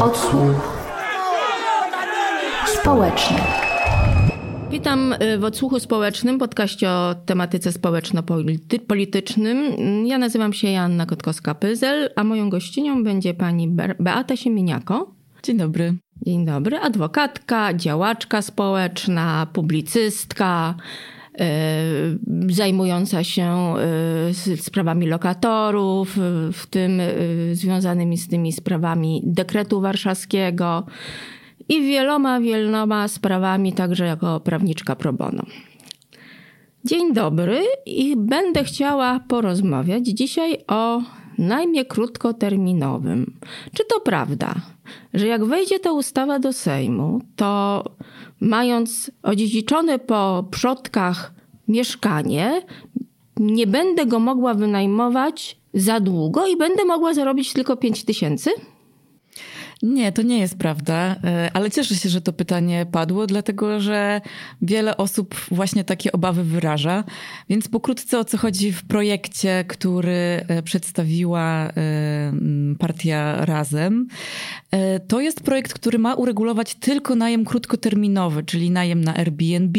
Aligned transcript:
Odsłuch 0.00 0.78
społeczny. 2.66 3.36
Witam 4.70 5.12
y, 5.12 5.38
w 5.38 5.44
odsłuchu 5.44 5.80
społecznym, 5.80 6.38
podcaście 6.38 6.90
o 6.90 7.14
tematyce 7.26 7.72
społeczno-politycznym. 7.72 9.56
Ja 10.06 10.18
nazywam 10.18 10.52
się 10.52 10.70
Joanna 10.70 11.06
Kotkowska-Pyzel, 11.06 12.08
a 12.16 12.24
moją 12.24 12.50
gościnią 12.50 13.04
będzie 13.04 13.34
pani 13.34 13.68
Beata 14.00 14.36
Siemieniako. 14.36 15.14
Dzień 15.42 15.58
dobry. 15.58 15.94
Dzień 16.26 16.46
dobry. 16.46 16.78
Adwokatka, 16.78 17.74
działaczka 17.74 18.42
społeczna, 18.42 19.46
publicystka, 19.52 20.74
zajmująca 22.48 23.24
się 23.24 23.74
y, 24.48 24.56
sprawami 24.56 25.06
lokatorów, 25.06 26.18
y, 26.18 26.52
w 26.52 26.66
tym 26.66 27.02
związanymi 27.52 28.18
z 28.18 28.28
tymi 28.28 28.52
sprawami 28.52 29.22
dekretu 29.24 29.80
warszawskiego 29.80 30.86
i 31.68 31.82
wieloma, 31.82 32.40
wieloma 32.40 33.08
sprawami, 33.08 33.72
także 33.72 34.06
jako 34.06 34.40
prawniczka 34.40 34.96
pro 34.96 35.12
bono. 35.12 35.42
Dzień 36.84 37.14
dobry 37.14 37.60
i 37.86 38.16
będę 38.16 38.64
chciała 38.64 39.20
porozmawiać 39.20 40.06
dzisiaj 40.06 40.56
o 40.68 41.02
najmie 41.38 41.84
krótkoterminowym. 41.84 43.38
Czy 43.74 43.84
to 43.84 44.00
prawda, 44.00 44.54
że 45.14 45.26
jak 45.26 45.44
wejdzie 45.44 45.78
ta 45.80 45.92
ustawa 45.92 46.38
do 46.38 46.52
Sejmu, 46.52 47.20
to 47.36 47.84
mając 48.40 49.10
odziedziczone 49.22 49.98
po 49.98 50.44
przodkach 50.50 51.32
mieszkanie, 51.68 52.62
nie 53.36 53.66
będę 53.66 54.06
go 54.06 54.18
mogła 54.18 54.54
wynajmować 54.54 55.56
za 55.74 56.00
długo 56.00 56.46
i 56.46 56.56
będę 56.56 56.84
mogła 56.84 57.14
zarobić 57.14 57.52
tylko 57.52 57.76
5 57.76 58.04
tysięcy? 58.04 58.50
Nie, 59.84 60.12
to 60.12 60.22
nie 60.22 60.38
jest 60.38 60.58
prawda, 60.58 61.16
e, 61.24 61.50
ale 61.54 61.70
cieszę 61.70 61.94
się, 61.94 62.08
że 62.08 62.20
to 62.20 62.32
pytanie 62.32 62.86
padło, 62.92 63.26
dlatego 63.26 63.80
że 63.80 64.20
wiele 64.62 64.96
osób 64.96 65.34
właśnie 65.50 65.84
takie 65.84 66.12
obawy 66.12 66.44
wyraża. 66.44 67.04
Więc 67.48 67.68
pokrótce 67.68 68.18
o 68.18 68.24
co 68.24 68.38
chodzi 68.38 68.72
w 68.72 68.84
projekcie, 68.84 69.64
który 69.68 70.44
e, 70.48 70.62
przedstawiła 70.62 71.68
e, 71.68 71.72
partia 72.78 73.44
Razem. 73.44 74.08
To 75.08 75.20
jest 75.20 75.40
projekt, 75.40 75.72
który 75.72 75.98
ma 75.98 76.14
uregulować 76.14 76.74
tylko 76.74 77.14
najem 77.14 77.44
krótkoterminowy, 77.44 78.42
czyli 78.42 78.70
najem 78.70 79.04
na 79.04 79.16
Airbnb, 79.16 79.78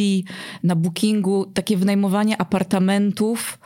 na 0.64 0.76
Bookingu, 0.76 1.46
takie 1.46 1.78
wynajmowanie 1.78 2.42
apartamentów 2.42 3.60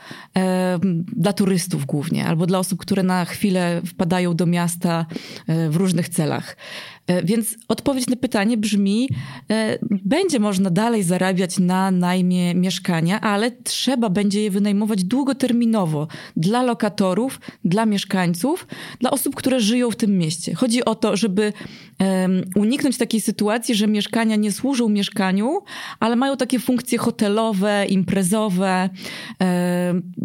dla 1.16 1.32
turystów 1.32 1.86
głównie, 1.86 2.26
albo 2.26 2.46
dla 2.46 2.58
osób, 2.58 2.80
które 2.80 3.02
na 3.02 3.24
chwilę 3.24 3.82
wpadają 3.86 4.36
do 4.36 4.46
miasta 4.46 5.06
w 5.48 5.76
różnych 5.76 6.08
celach 6.08 6.29
celach. 6.30 6.56
E, 7.10 7.22
więc 7.22 7.56
odpowiedź 7.68 8.06
na 8.06 8.16
pytanie 8.16 8.56
brzmi: 8.56 9.08
e, 9.50 9.78
będzie 10.04 10.40
można 10.40 10.70
dalej 10.70 11.02
zarabiać 11.02 11.58
na 11.58 11.90
najmie 11.90 12.54
mieszkania, 12.54 13.20
ale 13.20 13.50
trzeba 13.50 14.10
będzie 14.10 14.42
je 14.42 14.50
wynajmować 14.50 15.04
długoterminowo 15.04 16.08
dla 16.36 16.62
lokatorów, 16.62 17.40
dla 17.64 17.86
mieszkańców, 17.86 18.66
dla 19.00 19.10
osób, 19.10 19.34
które 19.34 19.60
żyją 19.60 19.90
w 19.90 19.96
tym 19.96 20.18
mieście. 20.18 20.54
Chodzi 20.54 20.84
o 20.84 20.94
to, 20.94 21.16
żeby 21.16 21.52
uniknąć 22.56 22.98
takiej 22.98 23.20
sytuacji, 23.20 23.74
że 23.74 23.86
mieszkania 23.86 24.36
nie 24.36 24.52
służą 24.52 24.88
mieszkaniu, 24.88 25.60
ale 26.00 26.16
mają 26.16 26.36
takie 26.36 26.58
funkcje 26.58 26.98
hotelowe, 26.98 27.86
imprezowe. 27.88 28.90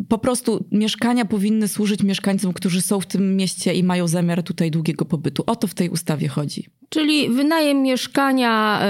Po 0.10 0.18
prostu 0.18 0.66
mieszkania 0.72 1.26
powinny 1.26 1.68
służyć 1.68 2.04
mieszkańcom, 2.04 2.54
którzy 2.54 2.82
są 2.82 3.00
w 3.00 3.06
tym 3.06 3.36
mieście 3.36 3.74
i 3.74 3.84
mają 3.84 4.08
zamiar 4.08 4.44
tutaj 4.44 4.72
długiego 4.72 5.06
pobytu. 5.06 5.44
O 5.48 5.56
to 5.56 5.68
w 5.68 5.74
tej 5.74 5.90
ustawie 5.90 6.28
chodzi. 6.28 6.75
Czyli 6.90 7.30
wynajem 7.30 7.82
mieszkania 7.82 8.80
e, 8.80 8.84
e, 8.84 8.88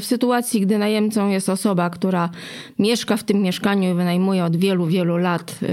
w 0.00 0.04
sytuacji, 0.04 0.60
gdy 0.60 0.78
najemcą 0.78 1.28
jest 1.28 1.48
osoba, 1.48 1.90
która 1.90 2.30
mieszka 2.78 3.16
w 3.16 3.24
tym 3.24 3.42
mieszkaniu 3.42 3.90
i 3.90 3.94
wynajmuje 3.94 4.44
od 4.44 4.56
wielu, 4.56 4.86
wielu 4.86 5.16
lat, 5.16 5.58
e, 5.62 5.66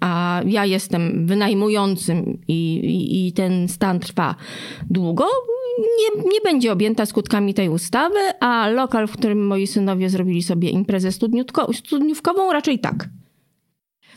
a 0.00 0.40
ja 0.46 0.64
jestem 0.64 1.26
wynajmującym 1.26 2.38
i, 2.48 2.76
i, 2.76 3.28
i 3.28 3.32
ten 3.32 3.68
stan 3.68 4.00
trwa 4.00 4.34
długo, 4.90 5.26
nie, 5.78 6.22
nie 6.22 6.40
będzie 6.40 6.72
objęta 6.72 7.06
skutkami 7.06 7.54
tej 7.54 7.68
ustawy, 7.68 8.18
a 8.40 8.68
lokal, 8.68 9.06
w 9.06 9.12
którym 9.12 9.46
moi 9.46 9.66
synowie 9.66 10.10
zrobili 10.10 10.42
sobie 10.42 10.70
imprezę 10.70 11.12
studniówkową, 11.72 12.52
raczej 12.52 12.78
tak. 12.78 13.08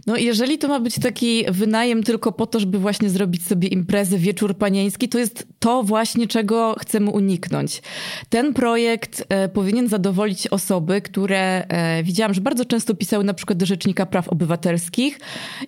No 0.07 0.17
jeżeli 0.17 0.57
to 0.57 0.67
ma 0.67 0.79
być 0.79 0.99
taki 0.99 1.45
wynajem 1.51 2.03
tylko 2.03 2.31
po 2.31 2.47
to, 2.47 2.59
żeby 2.59 2.79
właśnie 2.79 3.09
zrobić 3.09 3.47
sobie 3.47 3.67
imprezę, 3.67 4.17
wieczór 4.17 4.57
panieński, 4.57 5.09
to 5.09 5.19
jest 5.19 5.47
to 5.59 5.83
właśnie, 5.83 6.27
czego 6.27 6.75
chcemy 6.79 7.09
uniknąć. 7.09 7.81
Ten 8.29 8.53
projekt 8.53 9.25
e, 9.29 9.49
powinien 9.49 9.87
zadowolić 9.87 10.47
osoby, 10.47 11.01
które 11.01 11.67
e, 11.67 12.03
widziałam, 12.03 12.33
że 12.33 12.41
bardzo 12.41 12.65
często 12.65 12.95
pisały 12.95 13.23
na 13.23 13.33
przykład 13.33 13.57
do 13.57 13.65
Rzecznika 13.65 14.05
Praw 14.05 14.29
Obywatelskich 14.29 15.19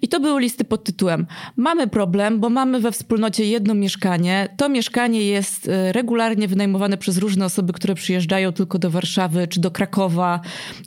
i 0.02 0.08
to 0.08 0.20
były 0.20 0.41
listy 0.41 0.64
pod 0.64 0.84
tytułem 0.84 1.25
Mamy 1.56 1.88
problem, 1.88 2.40
bo 2.40 2.50
mamy 2.50 2.80
we 2.80 2.91
wspólnocie 2.91 3.46
jedno 3.46 3.74
mieszkanie. 3.74 4.50
To 4.58 4.70
mieszkanie 4.70 5.24
jest 5.24 5.68
e, 5.68 5.91
regularnie 5.91 6.47
wynajmowane 6.47 6.97
przez 6.97 7.18
różne 7.18 7.46
osoby, 7.46 7.74
które 7.74 7.96
przyjeżdżają 7.96 8.52
tylko 8.52 8.80
do 8.80 8.90
Warszawy, 8.90 9.47
czy 9.47 9.59
do 9.59 9.72
Krakowa, 9.72 10.40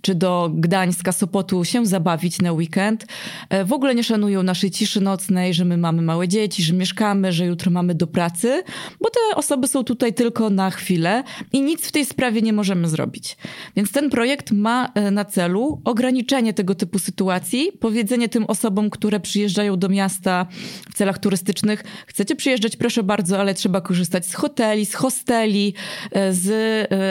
czy 0.02 0.14
do 0.14 0.50
Gdańska, 0.54 1.12
Sopotu 1.12 1.64
się 1.64 1.86
zabawić 1.86 2.42
na 2.42 2.52
weekend. 2.52 3.06
E, 3.50 3.64
w 3.64 3.72
ogóle 3.72 3.94
nie 3.94 4.04
szanują 4.04 4.42
naszej 4.42 4.70
ciszy 4.70 5.00
nocnej, 5.00 5.54
że 5.54 5.64
my 5.64 5.76
mamy 5.76 6.02
małe 6.02 6.28
dzieci, 6.28 6.62
że 6.62 6.72
mieszkamy, 6.72 7.32
że 7.32 7.46
jutro 7.46 7.70
mamy 7.70 7.94
do 7.94 8.06
pracy, 8.06 8.62
bo 9.00 9.10
te 9.10 9.36
osoby 9.36 9.68
są 9.68 9.84
tutaj 9.84 10.14
tylko 10.14 10.50
na 10.50 10.70
chwilę 10.70 11.24
i 11.52 11.62
nic 11.62 11.86
w 11.86 11.92
tej 11.92 12.04
sprawie 12.04 12.42
nie 12.42 12.52
możemy 12.52 12.88
zrobić. 12.88 13.36
Więc 13.76 13.92
ten 13.92 14.10
projekt 14.10 14.50
ma 14.50 14.92
e, 14.94 15.10
na 15.10 15.24
celu 15.24 15.80
ograniczenie 15.84 16.54
tego 16.54 16.74
typu 16.74 16.98
sytuacji, 16.98 17.72
powiedzenie 17.80 18.28
tym 18.28 18.44
osobom, 18.44 18.90
które 18.90 19.20
przyjeżdżają 19.20 19.76
do 19.76 19.88
miasta 19.88 20.46
w 20.90 20.94
celach 20.94 21.18
turystycznych, 21.18 21.84
chcecie 22.06 22.36
przyjeżdżać, 22.36 22.76
proszę 22.76 23.02
bardzo, 23.02 23.40
ale 23.40 23.54
trzeba 23.54 23.80
korzystać 23.80 24.26
z 24.26 24.34
hoteli, 24.34 24.86
z 24.86 24.94
hosteli, 24.94 25.74
e, 26.10 26.32
z 26.32 26.54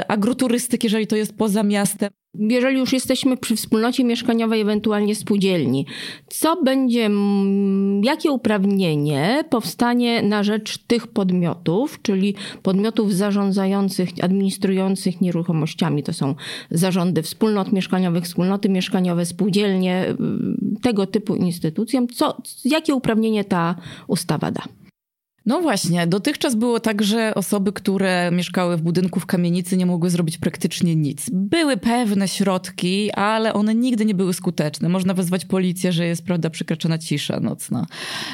agroturystyki, 0.08 0.86
jeżeli 0.86 1.08
to 1.08 1.16
jest 1.16 1.38
poza 1.38 1.64
miastem. 1.64 2.23
Jeżeli 2.40 2.80
już 2.80 2.94
jesteśmy 2.94 3.38
przy 3.38 3.56
wspólnocie 3.56 4.04
mieszkaniowej, 4.04 4.62
ewentualnie 4.62 5.16
spółdzielni, 5.16 5.86
co 6.28 6.64
będzie, 6.64 7.10
jakie 8.04 8.32
uprawnienie 8.32 9.44
powstanie 9.50 10.22
na 10.22 10.44
rzecz 10.44 10.78
tych 10.78 11.08
podmiotów, 11.08 12.02
czyli 12.02 12.36
podmiotów 12.64 13.14
zarządzających, 13.14 14.10
administrujących 14.22 15.22
nieruchomościami? 15.22 16.04
To 16.04 16.14
są 16.14 16.36
zarządy 16.72 17.22
wspólnot 17.22 17.72
mieszkaniowych, 17.72 18.24
wspólnoty 18.24 18.70
mieszkaniowe, 18.70 19.26
spółdzielnie, 19.26 20.16
tego 20.82 21.08
typu 21.08 21.36
instytucjom. 21.36 22.08
Co, 22.08 22.38
jakie 22.66 22.96
uprawnienie 22.96 23.44
ta 23.44 23.76
ustawa 24.08 24.52
da? 24.52 24.64
No 25.46 25.62
właśnie, 25.62 26.08
dotychczas 26.08 26.56
było 26.56 26.80
tak, 26.80 27.04
że 27.04 27.36
osoby, 27.36 27.74
które 27.74 28.32
mieszkały 28.32 28.78
w 28.78 28.82
budynku 28.82 29.20
w 29.20 29.26
kamienicy 29.26 29.78
nie 29.78 29.86
mogły 29.86 30.10
zrobić 30.10 30.38
praktycznie 30.38 30.96
nic. 30.96 31.30
Były 31.32 31.78
pewne 31.78 32.28
środki, 32.28 33.12
ale 33.12 33.54
one 33.54 33.76
nigdy 33.76 34.06
nie 34.06 34.16
były 34.16 34.34
skuteczne. 34.34 34.90
Można 34.90 35.14
wezwać 35.14 35.46
policję, 35.46 35.92
że 35.92 36.06
jest, 36.06 36.26
prawda, 36.26 36.50
przekraczona 36.50 36.98
cisza 36.98 37.40
nocna. 37.40 37.86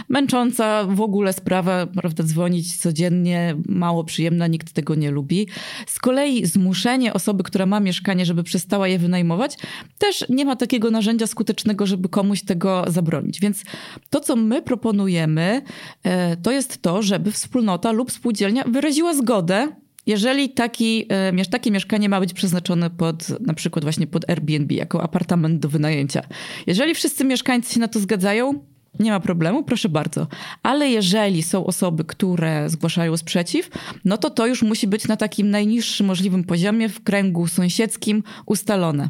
Męcząca 0.09 0.85
w 0.85 1.01
ogóle 1.01 1.33
sprawa, 1.33 1.87
prawda, 1.87 2.23
dzwonić 2.23 2.77
codziennie, 2.77 3.55
mało 3.67 4.03
przyjemna, 4.03 4.47
nikt 4.47 4.73
tego 4.73 4.95
nie 4.95 5.11
lubi. 5.11 5.47
Z 5.87 5.99
kolei 5.99 6.45
zmuszenie 6.45 7.13
osoby, 7.13 7.43
która 7.43 7.65
ma 7.65 7.79
mieszkanie, 7.79 8.25
żeby 8.25 8.43
przestała 8.43 8.87
je 8.87 8.99
wynajmować, 8.99 9.57
też 9.97 10.25
nie 10.29 10.45
ma 10.45 10.55
takiego 10.55 10.91
narzędzia 10.91 11.27
skutecznego, 11.27 11.85
żeby 11.85 12.09
komuś 12.09 12.41
tego 12.41 12.83
zabronić. 12.87 13.39
Więc 13.39 13.63
to, 14.09 14.19
co 14.19 14.35
my 14.35 14.61
proponujemy, 14.61 15.61
e, 16.03 16.37
to 16.37 16.51
jest 16.51 16.81
to, 16.81 16.98
żeby 17.01 17.31
wspólnota 17.31 17.91
lub 17.91 18.11
spółdzielnia 18.11 18.63
wyraziła 18.63 19.13
zgodę, 19.13 19.67
jeżeli 20.05 20.49
taki, 20.49 21.07
takie 21.51 21.71
mieszkanie 21.71 22.09
ma 22.09 22.19
być 22.19 22.33
przeznaczone 22.33 22.89
pod, 22.89 23.41
na 23.47 23.53
przykład 23.53 23.85
właśnie 23.85 24.07
pod 24.07 24.29
Airbnb, 24.29 24.75
jako 24.75 25.03
apartament 25.03 25.59
do 25.59 25.69
wynajęcia. 25.69 26.21
Jeżeli 26.67 26.95
wszyscy 26.95 27.25
mieszkańcy 27.25 27.73
się 27.73 27.79
na 27.79 27.87
to 27.87 27.99
zgadzają, 27.99 28.63
nie 28.99 29.11
ma 29.11 29.19
problemu, 29.19 29.63
proszę 29.63 29.89
bardzo. 29.89 30.27
Ale 30.63 30.89
jeżeli 30.89 31.43
są 31.43 31.65
osoby, 31.65 32.03
które 32.03 32.69
zgłaszają 32.69 33.17
sprzeciw, 33.17 33.69
no 34.05 34.17
to 34.17 34.29
to 34.29 34.47
już 34.47 34.61
musi 34.61 34.87
być 34.87 35.07
na 35.07 35.17
takim 35.17 35.49
najniższym 35.49 36.07
możliwym 36.07 36.43
poziomie 36.43 36.89
w 36.89 37.03
kręgu 37.03 37.47
sąsiedzkim 37.47 38.23
ustalone. 38.45 39.09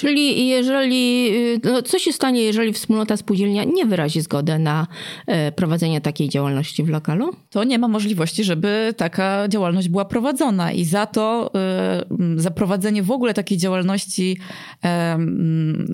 Czyli 0.00 0.48
jeżeli, 0.48 1.28
y, 1.36 1.60
no 1.64 1.82
co 1.82 1.98
się 1.98 2.12
stanie, 2.12 2.42
jeżeli 2.42 2.72
wspólnota 2.72 3.16
spółdzielnia 3.16 3.64
nie 3.64 3.86
wyrazi 3.86 4.20
zgodę 4.20 4.58
na 4.58 4.86
e, 5.26 5.52
prowadzenie 5.52 6.00
takiej 6.00 6.28
działalności 6.28 6.84
w 6.84 6.88
lokalu? 6.88 7.34
To 7.50 7.64
nie 7.64 7.78
ma 7.78 7.88
możliwości, 7.88 8.44
żeby 8.44 8.94
taka 8.96 9.48
działalność 9.48 9.88
była 9.88 10.04
prowadzona 10.04 10.72
i 10.72 10.84
za 10.84 11.06
to 11.06 11.52
y, 12.36 12.40
za 12.40 12.50
prowadzenie 12.50 13.02
w 13.02 13.10
ogóle 13.10 13.34
takiej 13.34 13.58
działalności 13.58 14.38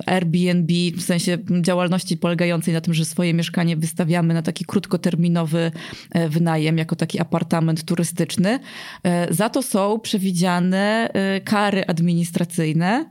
Airbnb, 0.07 0.73
w 0.97 1.03
sensie 1.03 1.39
działalności 1.61 2.17
polegającej 2.17 2.75
na 2.75 2.81
tym, 2.81 2.95
że 2.95 3.05
swoje 3.05 3.35
mieszkanie 3.35 3.77
wystawiamy 3.77 4.35
na 4.35 4.43
taki 4.43 4.65
krótkoterminowy 4.65 5.71
e, 6.13 6.29
wynajem, 6.29 6.79
jako 6.79 6.97
taki 6.97 7.21
apartament 7.21 7.85
turystyczny, 7.85 8.59
e, 9.03 9.35
za 9.35 9.49
to 9.49 9.63
są 9.63 10.01
przewidziane 10.01 11.11
kary 11.45 11.85
administracyjne 11.87 13.05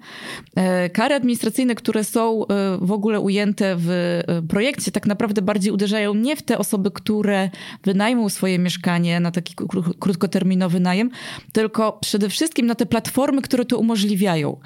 kary 0.90 1.16
administracyjne, 1.16 1.76
które 1.76 2.04
są 2.04 2.48
e, 2.48 2.78
w 2.82 2.92
ogóle 2.92 3.20
ujęte 3.20 3.76
w 3.80 3.90
e, 3.90 4.42
projekcie, 4.42 4.92
tak 4.92 5.06
naprawdę 5.06 5.42
bardziej 5.42 5.72
uderzają 5.72 6.14
nie 6.14 6.36
w 6.36 6.42
te 6.42 6.58
osoby, 6.58 6.92
które 6.92 7.50
wynajmą 7.84 8.30
swoje 8.30 8.60
mieszkanie 8.60 9.20
na 9.20 9.32
taki 9.32 9.56
krótkoterminowy 10.00 10.80
najem, 10.80 11.10
tylko 11.52 11.92
przede 12.02 12.30
wszystkim 12.30 12.66
na 12.66 12.76
te 12.76 12.86
platformy, 12.86 13.42
które 13.42 13.66
to 13.66 13.78
umożliwiają. 13.78 14.58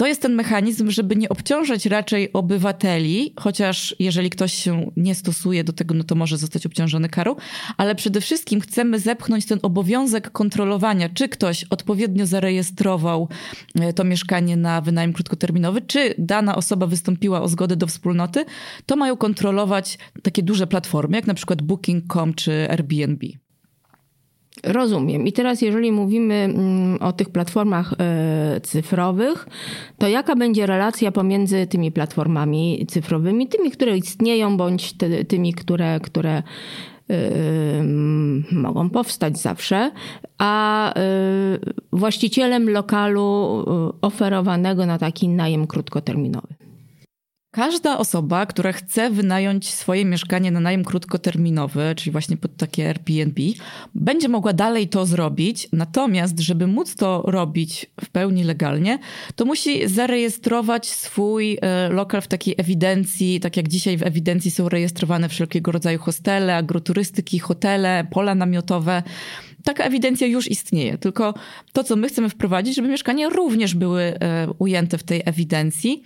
To 0.00 0.06
jest 0.06 0.22
ten 0.22 0.34
mechanizm, 0.34 0.90
żeby 0.90 1.16
nie 1.16 1.28
obciążać 1.28 1.86
raczej 1.86 2.32
obywateli, 2.32 3.34
chociaż 3.40 3.96
jeżeli 3.98 4.30
ktoś 4.30 4.54
się 4.54 4.90
nie 4.96 5.14
stosuje 5.14 5.64
do 5.64 5.72
tego, 5.72 5.94
no 5.94 6.04
to 6.04 6.14
może 6.14 6.38
zostać 6.38 6.66
obciążony 6.66 7.08
karą, 7.08 7.36
ale 7.76 7.94
przede 7.94 8.20
wszystkim 8.20 8.60
chcemy 8.60 8.98
zepchnąć 8.98 9.46
ten 9.46 9.58
obowiązek 9.62 10.30
kontrolowania, 10.30 11.08
czy 11.08 11.28
ktoś 11.28 11.64
odpowiednio 11.64 12.26
zarejestrował 12.26 13.28
e, 13.74 13.92
to 13.92 14.04
mieszkanie 14.04 14.56
na 14.56 14.80
wynajem 14.80 15.12
krótkoterminowy, 15.12 15.80
czy 15.80 16.14
dana 16.18 16.56
osoba 16.56 16.86
wystąpiła 16.86 17.42
o 17.42 17.48
zgodę 17.48 17.76
do 17.76 17.86
wspólnoty, 17.86 18.44
to 18.86 18.96
mają 18.96 19.16
kontrolować 19.16 19.98
takie 20.22 20.42
duże 20.42 20.66
platformy, 20.66 21.16
jak 21.16 21.26
na 21.26 21.34
przykład 21.34 21.62
Booking.com 21.62 22.34
czy 22.34 22.70
Airbnb. 22.70 23.26
Rozumiem. 24.64 25.26
I 25.26 25.32
teraz, 25.32 25.62
jeżeli 25.62 25.92
mówimy 25.92 26.34
mm, 26.34 26.98
o 27.02 27.12
tych 27.12 27.30
platformach 27.30 27.94
e, 27.98 28.60
cyfrowych, 28.60 29.46
to 29.98 30.08
jaka 30.08 30.36
będzie 30.36 30.66
relacja 30.66 31.12
pomiędzy 31.12 31.66
tymi 31.66 31.92
platformami 31.92 32.86
cyfrowymi, 32.88 33.48
tymi, 33.48 33.70
które 33.70 33.96
istnieją, 33.96 34.56
bądź 34.56 34.94
tymi, 35.28 35.54
które, 35.54 36.00
które 36.00 36.32
e, 36.32 36.42
mogą 38.52 38.90
powstać 38.90 39.38
zawsze, 39.38 39.90
a 40.38 40.94
e, 40.94 41.02
właścicielem 41.92 42.70
lokalu 42.70 43.64
oferowanego 44.02 44.86
na 44.86 44.98
taki 44.98 45.28
najem 45.28 45.66
krótkoterminowy? 45.66 46.69
Każda 47.52 47.98
osoba, 47.98 48.46
która 48.46 48.72
chce 48.72 49.10
wynająć 49.10 49.68
swoje 49.68 50.04
mieszkanie 50.04 50.50
na 50.50 50.60
najem 50.60 50.84
krótkoterminowy, 50.84 51.94
czyli 51.96 52.10
właśnie 52.12 52.36
pod 52.36 52.56
takie 52.56 52.88
Airbnb, 52.88 53.42
będzie 53.94 54.28
mogła 54.28 54.52
dalej 54.52 54.88
to 54.88 55.06
zrobić. 55.06 55.68
Natomiast, 55.72 56.40
żeby 56.40 56.66
móc 56.66 56.94
to 56.94 57.22
robić 57.26 57.86
w 58.04 58.10
pełni 58.10 58.44
legalnie, 58.44 58.98
to 59.36 59.44
musi 59.44 59.88
zarejestrować 59.88 60.88
swój 60.88 61.58
e, 61.62 61.88
lokal 61.88 62.20
w 62.20 62.28
takiej 62.28 62.54
ewidencji, 62.58 63.40
tak 63.40 63.56
jak 63.56 63.68
dzisiaj 63.68 63.96
w 63.96 64.02
ewidencji 64.02 64.50
są 64.50 64.68
rejestrowane 64.68 65.28
wszelkiego 65.28 65.72
rodzaju 65.72 65.98
hostele, 65.98 66.56
agroturystyki, 66.56 67.38
hotele, 67.38 68.06
pola 68.10 68.34
namiotowe 68.34 69.02
taka 69.64 69.84
ewidencja 69.84 70.26
już 70.26 70.50
istnieje, 70.50 70.98
tylko 70.98 71.34
to, 71.72 71.84
co 71.84 71.96
my 71.96 72.08
chcemy 72.08 72.28
wprowadzić, 72.28 72.76
żeby 72.76 72.88
mieszkania 72.88 73.28
również 73.28 73.74
były 73.74 74.02
e, 74.02 74.48
ujęte 74.58 74.98
w 74.98 75.02
tej 75.02 75.22
ewidencji 75.24 76.02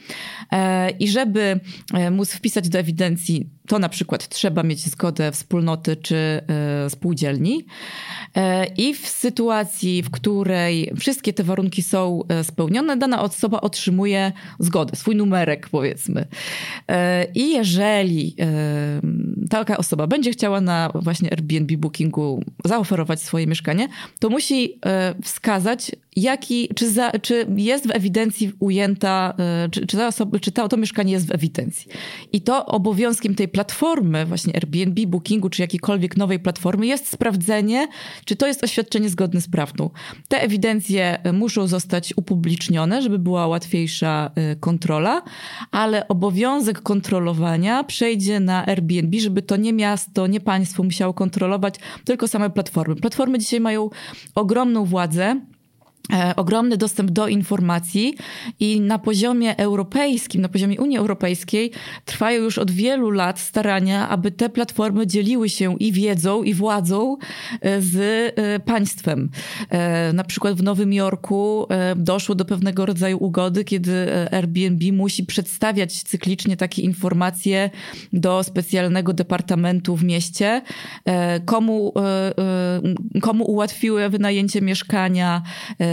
e, 0.52 0.90
i 0.90 1.08
żeby 1.08 1.60
e, 1.94 2.10
móc 2.10 2.32
wpisać 2.32 2.68
do 2.68 2.78
ewidencji, 2.78 3.46
to 3.68 3.78
na 3.78 3.88
przykład 3.88 4.28
trzeba 4.28 4.62
mieć 4.62 4.86
zgodę 4.86 5.32
wspólnoty 5.32 5.96
czy 5.96 6.40
spółdzielni. 6.88 7.66
I 8.76 8.94
w 8.94 9.08
sytuacji, 9.08 10.02
w 10.02 10.10
której 10.10 10.92
wszystkie 10.98 11.32
te 11.32 11.44
warunki 11.44 11.82
są 11.82 12.20
spełnione, 12.42 12.96
dana 12.96 13.22
osoba 13.22 13.60
otrzymuje 13.60 14.32
zgodę, 14.58 14.96
swój 14.96 15.16
numerek 15.16 15.68
powiedzmy. 15.68 16.26
I 17.34 17.50
jeżeli 17.50 18.36
taka 19.50 19.76
osoba 19.76 20.06
będzie 20.06 20.30
chciała 20.30 20.60
na 20.60 20.90
właśnie 20.94 21.30
Airbnb 21.30 21.76
Bookingu 21.76 22.44
zaoferować 22.64 23.22
swoje 23.22 23.46
mieszkanie, 23.46 23.88
to 24.18 24.30
musi 24.30 24.78
e, 24.86 25.14
wskazać, 25.22 25.92
jaki, 26.16 26.68
czy, 26.74 26.90
za, 26.90 27.10
czy 27.10 27.46
jest 27.56 27.86
w 27.86 27.90
ewidencji 27.90 28.52
ujęta, 28.58 29.34
e, 29.38 29.68
czy, 29.68 29.86
czy, 29.86 29.96
ta 29.96 30.06
osoba, 30.06 30.38
czy 30.38 30.52
to, 30.52 30.68
to 30.68 30.76
mieszkanie 30.76 31.12
jest 31.12 31.26
w 31.28 31.32
ewidencji. 31.32 31.90
I 32.32 32.40
to 32.40 32.66
obowiązkiem 32.66 33.34
tej 33.34 33.48
platformy, 33.54 34.26
właśnie 34.26 34.54
Airbnb, 34.54 35.06
Bookingu, 35.06 35.50
czy 35.50 35.62
jakiejkolwiek 35.62 36.16
nowej 36.16 36.38
platformy, 36.38 36.86
jest 36.86 37.12
sprawdzenie, 37.12 37.88
czy 38.24 38.36
to 38.36 38.46
jest 38.46 38.64
oświadczenie 38.64 39.08
zgodne 39.08 39.40
z 39.40 39.48
prawdą. 39.48 39.90
Te 40.28 40.42
ewidencje 40.42 41.22
e, 41.22 41.32
muszą 41.32 41.66
zostać 41.66 42.14
upublicznione, 42.16 43.02
żeby 43.02 43.18
była 43.18 43.46
łatwiejsza 43.46 44.30
kontrola, 44.60 45.22
ale 45.70 46.08
obowiązek 46.08 46.82
kontrolowania 46.82 47.84
przejdzie 47.84 48.40
na 48.40 48.66
Airbnb, 48.66 49.18
żeby 49.20 49.42
to 49.42 49.56
nie 49.56 49.72
miasto, 49.72 50.26
nie 50.26 50.40
państwo 50.40 50.82
musiało 50.82 51.14
kontrolować, 51.14 51.74
tylko 52.04 52.28
same 52.28 52.50
platformy. 52.50 52.96
Platformy 52.96 53.38
dzisiaj 53.38 53.60
mają 53.60 53.90
ogromną 54.34 54.84
władzę 54.84 55.14
E, 55.14 55.53
ogromny 56.36 56.76
dostęp 56.76 57.10
do 57.10 57.28
informacji 57.28 58.14
i 58.60 58.80
na 58.80 58.98
poziomie 58.98 59.56
europejskim, 59.56 60.42
na 60.42 60.48
poziomie 60.48 60.80
Unii 60.80 60.98
Europejskiej 60.98 61.70
trwają 62.04 62.42
już 62.42 62.58
od 62.58 62.70
wielu 62.70 63.10
lat 63.10 63.40
starania, 63.40 64.08
aby 64.08 64.30
te 64.30 64.48
platformy 64.48 65.06
dzieliły 65.06 65.48
się 65.48 65.76
i 65.78 65.92
wiedzą, 65.92 66.42
i 66.42 66.54
władzą 66.54 67.16
e, 67.60 67.82
z 67.82 67.96
e, 68.36 68.60
państwem. 68.60 69.30
Na 70.14 70.24
przykład 70.24 70.54
w 70.54 70.62
Nowym 70.62 70.92
Jorku 70.92 71.66
doszło 71.96 72.34
do 72.34 72.44
pewnego 72.44 72.86
rodzaju 72.86 73.18
ugody, 73.24 73.64
kiedy 73.64 74.06
Airbnb 74.30 74.92
musi 74.92 75.24
przedstawiać 75.24 76.02
cyklicznie 76.02 76.56
takie 76.56 76.82
informacje 76.82 77.70
do 78.12 78.42
specjalnego 78.42 79.12
departamentu 79.12 79.96
w 79.96 80.04
mieście, 80.04 80.62
komu, 81.44 81.94
komu 83.22 83.44
ułatwiły 83.44 84.08
wynajęcie 84.08 84.60
mieszkania, 84.60 85.42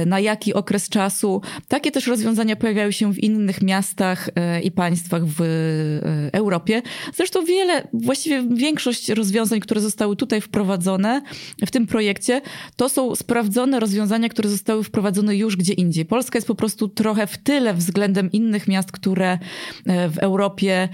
na 0.06 0.20
jaki 0.20 0.54
okres 0.54 0.90
czasu. 0.90 1.42
Takie 1.68 1.92
też 1.92 2.08
rozwiązania 2.08 2.56
pojawiają 2.56 2.92
się 2.92 3.14
w 3.14 3.20
innych 3.20 3.62
miastach 3.62 4.30
e, 4.36 4.62
i 4.62 4.72
państwach 4.72 5.26
w 5.26 5.42
e, 5.42 5.46
Europie. 6.34 6.82
Zresztą 7.14 7.46
wiele, 7.46 7.88
właściwie 7.94 8.44
większość 8.56 9.10
rozwiązań, 9.10 9.60
które 9.60 9.82
zostały 9.82 10.16
tutaj 10.16 10.42
wprowadzone 10.42 11.22
w 11.66 11.72
tym 11.72 11.88
projekcie, 11.88 12.42
to 12.76 12.90
są 12.90 13.16
sprawdzone 13.16 13.80
rozwiązania, 13.80 14.30
które 14.30 14.50
zostały 14.50 14.84
wprowadzone 14.84 15.36
już 15.36 15.58
gdzie 15.58 15.74
indziej. 15.74 16.06
Polska 16.06 16.38
jest 16.38 16.48
po 16.48 16.56
prostu 16.56 16.88
trochę 16.88 17.28
w 17.28 17.38
tyle 17.38 17.74
względem 17.74 18.32
innych 18.32 18.68
miast, 18.68 18.92
które 18.92 19.40
e, 19.86 20.10
w 20.10 20.18
Europie 20.18 20.90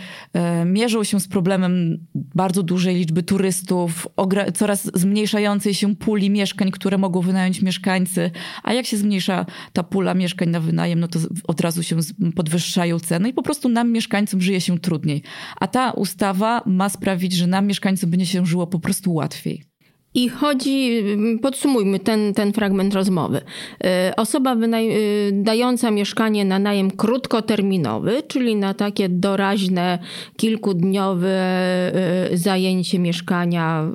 mierzą 0.65 1.03
się 1.03 1.19
z 1.19 1.27
problemem 1.27 1.99
bardzo 2.15 2.63
dużej 2.63 2.95
liczby 2.95 3.23
turystów, 3.23 4.07
coraz 4.55 4.91
zmniejszającej 4.93 5.73
się 5.73 5.95
puli 5.95 6.29
mieszkań, 6.29 6.71
które 6.71 6.97
mogą 6.97 7.21
wynająć 7.21 7.61
mieszkańcy, 7.61 8.31
a 8.63 8.73
jak 8.73 8.85
się 8.85 8.96
zmniejsza 8.97 9.45
ta 9.73 9.83
pula 9.83 10.13
mieszkań 10.13 10.49
na 10.49 10.59
wynajem, 10.59 10.99
no 10.99 11.07
to 11.07 11.19
od 11.47 11.61
razu 11.61 11.83
się 11.83 11.97
podwyższają 12.35 12.99
ceny 12.99 13.29
i 13.29 13.33
po 13.33 13.43
prostu 13.43 13.69
nam 13.69 13.91
mieszkańcom 13.91 14.41
żyje 14.41 14.61
się 14.61 14.79
trudniej. 14.79 15.23
A 15.59 15.67
ta 15.67 15.91
ustawa 15.91 16.61
ma 16.65 16.89
sprawić, 16.89 17.33
że 17.33 17.47
nam 17.47 17.67
mieszkańcom 17.67 18.09
będzie 18.09 18.25
się 18.25 18.45
żyło 18.45 18.67
po 18.67 18.79
prostu 18.79 19.13
łatwiej. 19.13 19.76
I 20.13 20.29
chodzi, 20.29 21.03
podsumujmy 21.41 21.99
ten, 21.99 22.33
ten 22.33 22.53
fragment 22.53 22.93
rozmowy. 22.93 23.41
E, 23.83 24.13
osoba 24.17 24.55
wynaj- 24.55 24.91
e, 24.91 25.31
dająca 25.31 25.91
mieszkanie 25.91 26.45
na 26.45 26.59
najem 26.59 26.91
krótkoterminowy, 26.91 28.23
czyli 28.27 28.55
na 28.55 28.73
takie 28.73 29.09
doraźne, 29.09 29.99
kilkudniowe 30.37 31.29
e, 31.29 32.37
zajęcie 32.37 32.99
mieszkania 32.99 33.91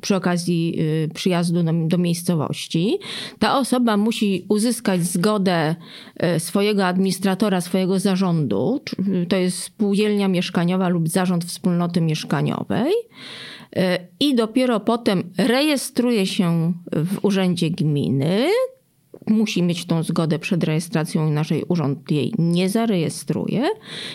przy 0.00 0.16
okazji 0.16 0.78
przyjazdu 1.14 1.62
do 1.86 1.98
miejscowości. 1.98 2.98
Ta 3.38 3.58
osoba 3.58 3.96
musi 3.96 4.44
uzyskać 4.48 5.04
zgodę 5.04 5.74
swojego 6.38 6.86
administratora, 6.86 7.60
swojego 7.60 7.98
zarządu, 7.98 8.80
to 9.28 9.36
jest 9.36 9.62
spółdzielnia 9.62 10.28
mieszkaniowa 10.28 10.88
lub 10.88 11.08
zarząd 11.08 11.44
wspólnoty 11.44 12.00
mieszkaniowej. 12.00 12.92
E, 13.78 13.98
i 14.20 14.34
dopiero 14.34 14.80
potem 14.80 15.22
rejestruje 15.38 16.26
się 16.26 16.72
w 16.92 17.24
urzędzie 17.24 17.70
gminy. 17.70 18.48
Musi 19.26 19.62
mieć 19.62 19.84
tą 19.86 20.02
zgodę 20.02 20.38
przed 20.38 20.64
rejestracją, 20.64 21.28
inaczej 21.28 21.64
urząd 21.68 22.10
jej 22.10 22.34
nie 22.38 22.68
zarejestruje. 22.68 23.64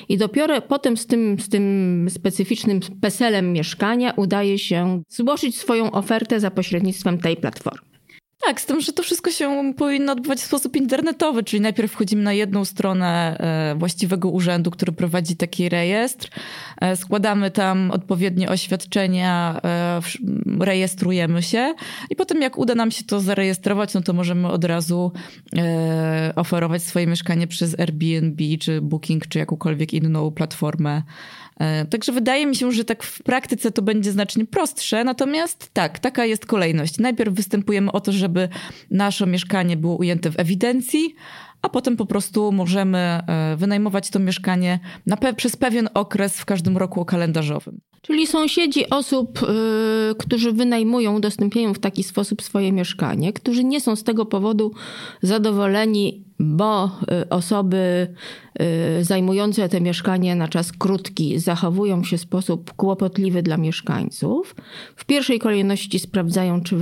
I 0.10 0.18
dopiero 0.18 0.62
potem 0.62 0.98
z 0.98 1.08
tym, 1.08 1.40
z 1.40 1.50
tym 1.50 2.08
specyficznym 2.10 2.80
PESEL-em 3.02 3.54
mieszkania 3.54 4.14
udaje 4.18 4.60
się 4.60 5.04
zgłosić 5.10 5.58
swoją 5.58 5.92
ofertę 5.92 6.40
za 6.40 6.52
pośrednictwem 6.52 7.18
tej 7.18 7.38
platformy. 7.38 7.93
Tak, 8.46 8.62
z 8.62 8.66
tym, 8.66 8.82
że 8.82 8.94
to 8.94 9.04
wszystko 9.04 9.32
się 9.32 9.74
powinno 9.78 10.12
odbywać 10.12 10.40
w 10.40 10.46
sposób 10.46 10.76
internetowy, 10.76 11.44
czyli 11.44 11.62
najpierw 11.62 11.92
wchodzimy 11.92 12.24
na 12.24 12.34
jedną 12.34 12.66
stronę 12.66 13.38
e, 13.40 13.76
właściwego 13.76 14.30
urzędu, 14.30 14.72
który 14.72 14.92
prowadzi 14.92 15.36
taki 15.36 15.70
rejestr, 15.70 16.30
e, 16.82 16.96
składamy 16.96 17.52
tam 17.52 17.92
odpowiednie 17.92 18.50
oświadczenia, 18.50 19.62
e, 19.64 20.02
rejestrujemy 20.60 21.44
się 21.44 21.74
i 22.10 22.16
potem 22.16 22.42
jak 22.42 22.58
uda 22.58 22.76
nam 22.76 22.92
się 22.92 23.04
to 23.04 23.20
zarejestrować, 23.20 23.94
no 23.94 24.02
to 24.02 24.14
możemy 24.14 24.48
od 24.48 24.64
razu 24.66 25.12
oferować 26.36 26.84
swoje 26.84 27.08
mieszkanie 27.08 27.48
przez 27.48 27.80
Airbnb, 27.80 28.44
czy 28.60 28.82
Booking, 28.82 29.28
czy 29.28 29.40
jakąkolwiek 29.40 29.94
inną 29.94 30.32
platformę 30.32 31.02
także 31.90 32.12
wydaje 32.12 32.46
mi 32.46 32.56
się, 32.56 32.72
że 32.72 32.86
tak 32.86 33.04
w 33.04 33.24
praktyce 33.24 33.72
to 33.72 33.82
będzie 33.82 34.12
znacznie 34.12 34.46
prostsze, 34.46 35.04
natomiast 35.04 35.70
tak, 35.74 36.00
taka 36.00 36.26
jest 36.26 36.46
kolejność. 36.46 36.98
Najpierw 36.98 37.34
występujemy 37.34 37.92
o 37.92 38.02
to, 38.02 38.12
żeby 38.12 38.50
nasze 38.92 39.28
mieszkanie 39.28 39.78
było 39.78 39.96
ujęte 39.96 40.32
w 40.32 40.40
ewidencji, 40.40 41.16
a 41.64 41.70
potem 41.70 41.98
po 41.98 42.06
prostu 42.06 42.52
możemy 42.52 42.98
e, 42.98 43.56
wynajmować 43.58 44.10
to 44.10 44.20
mieszkanie 44.20 44.80
na 45.06 45.18
pe 45.18 45.34
przez 45.34 45.56
pewien 45.56 45.90
okres 45.94 46.38
w 46.38 46.46
każdym 46.46 46.78
roku 46.78 47.06
kalendarzowym. 47.06 47.80
Czyli 48.02 48.28
sąsiedzi 48.28 48.90
osób, 48.90 49.42
yy, 49.42 50.16
którzy 50.16 50.52
wynajmują, 50.52 51.16
udostępniają 51.16 51.74
w 51.74 51.80
taki 51.80 52.04
sposób 52.04 52.42
swoje 52.42 52.72
mieszkanie, 52.72 53.34
którzy 53.34 53.64
nie 53.64 53.82
są 53.82 53.96
z 53.96 54.04
tego 54.04 54.26
powodu 54.26 54.72
zadowoleni, 55.22 56.24
bo 56.40 56.86
y, 56.86 57.30
osoby 57.30 58.08
y, 59.00 59.04
zajmujące 59.04 59.70
te 59.70 59.82
mieszkanie 59.82 60.36
na 60.36 60.48
czas 60.48 60.72
krótki 60.72 61.40
zachowują 61.40 62.04
się 62.04 62.18
w 62.18 62.22
sposób 62.22 62.74
kłopotliwy 62.74 63.44
dla 63.44 63.58
mieszkańców. 63.58 64.56
W 64.96 65.06
pierwszej 65.06 65.40
kolejności 65.40 66.00
sprawdzają, 66.00 66.62
czy, 66.62 66.76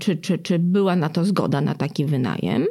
czy, 0.00 0.16
czy, 0.16 0.38
czy 0.38 0.58
była 0.58 0.96
na 0.96 1.08
to 1.08 1.24
zgoda 1.24 1.60
na 1.60 1.74
taki 1.74 2.04
wynajem. 2.04 2.66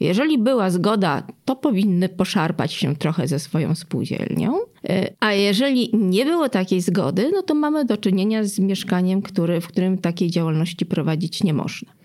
Jeżeli 0.00 0.38
była 0.38 0.70
zgoda, 0.70 1.22
to 1.44 1.56
powinny 1.56 2.08
poszarpać 2.08 2.72
się 2.72 2.96
trochę 2.96 3.28
ze 3.28 3.38
swoją 3.38 3.74
spółdzielnią. 3.74 4.54
E, 4.88 5.10
a 5.20 5.32
jeżeli 5.32 5.90
nie 5.92 6.24
było 6.24 6.48
takiej 6.48 6.80
zgody, 6.80 7.30
no 7.34 7.42
to 7.42 7.54
mamy 7.54 7.84
do 7.84 7.96
czynienia 7.96 8.44
z 8.44 8.58
mieszkaniem, 8.58 9.22
który, 9.22 9.60
w 9.60 9.68
którym 9.68 9.98
takiej 9.98 10.30
działalności 10.30 10.86
prowadzić 10.86 11.42
nie 11.42 11.54
można. 11.54 11.98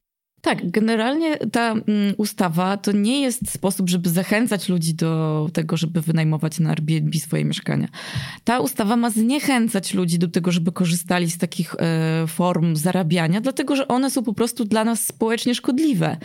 Tak, 0.43 0.71
generalnie 0.71 1.38
ta 1.38 1.71
mm, 1.71 1.83
ustawa 2.17 2.77
to 2.77 2.91
nie 2.91 3.21
jest 3.21 3.51
sposób, 3.51 3.89
żeby 3.89 4.09
zachęcać 4.09 4.69
ludzi 4.69 4.93
do 4.93 5.50
tego, 5.53 5.77
żeby 5.77 6.01
wynajmować 6.01 6.59
na 6.59 6.69
Airbnb 6.69 7.19
swoje 7.19 7.45
mieszkania. 7.45 7.88
Ta 8.43 8.59
ustawa 8.59 8.95
ma 8.95 9.09
zniechęcać 9.09 9.93
ludzi 9.93 10.19
do 10.19 10.27
tego, 10.27 10.51
żeby 10.51 10.71
korzystali 10.71 11.31
z 11.31 11.38
takich 11.38 11.75
e, 11.79 12.27
form 12.27 12.75
zarabiania, 12.75 13.41
dlatego 13.41 13.75
że 13.75 13.88
one 13.88 14.12
są 14.12 14.23
po 14.23 14.33
prostu 14.33 14.65
dla 14.65 14.83
nas 14.83 15.05
społecznie 15.05 15.55
szkodliwe. 15.55 16.17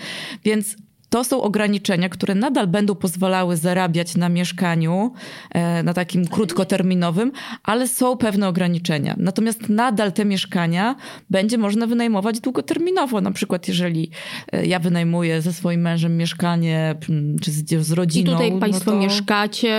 Więc 0.44 0.76
to 1.10 1.24
są 1.24 1.42
ograniczenia, 1.42 2.08
które 2.08 2.34
nadal 2.34 2.66
będą 2.66 2.94
pozwalały 2.94 3.56
zarabiać 3.56 4.16
na 4.16 4.28
mieszkaniu, 4.28 5.12
e, 5.50 5.82
na 5.82 5.94
takim 5.94 6.26
krótkoterminowym, 6.26 7.32
ale 7.62 7.88
są 7.88 8.16
pewne 8.16 8.48
ograniczenia. 8.48 9.14
Natomiast 9.18 9.68
nadal 9.68 10.12
te 10.12 10.24
mieszkania 10.24 10.96
będzie 11.30 11.58
można 11.58 11.86
wynajmować 11.86 12.40
długoterminowo. 12.40 13.20
Na 13.20 13.32
przykład, 13.32 13.68
jeżeli 13.68 14.10
e, 14.52 14.66
ja 14.66 14.78
wynajmuję 14.78 15.42
ze 15.42 15.52
swoim 15.52 15.80
mężem 15.80 16.16
mieszkanie, 16.16 16.94
czy 17.42 17.50
z, 17.50 17.86
z 17.86 17.92
rodziną. 17.92 18.30
I 18.30 18.34
tutaj 18.34 18.52
no 18.52 18.58
Państwo 18.58 18.90
no 18.90 18.96
to, 18.96 19.02
mieszkacie, 19.02 19.78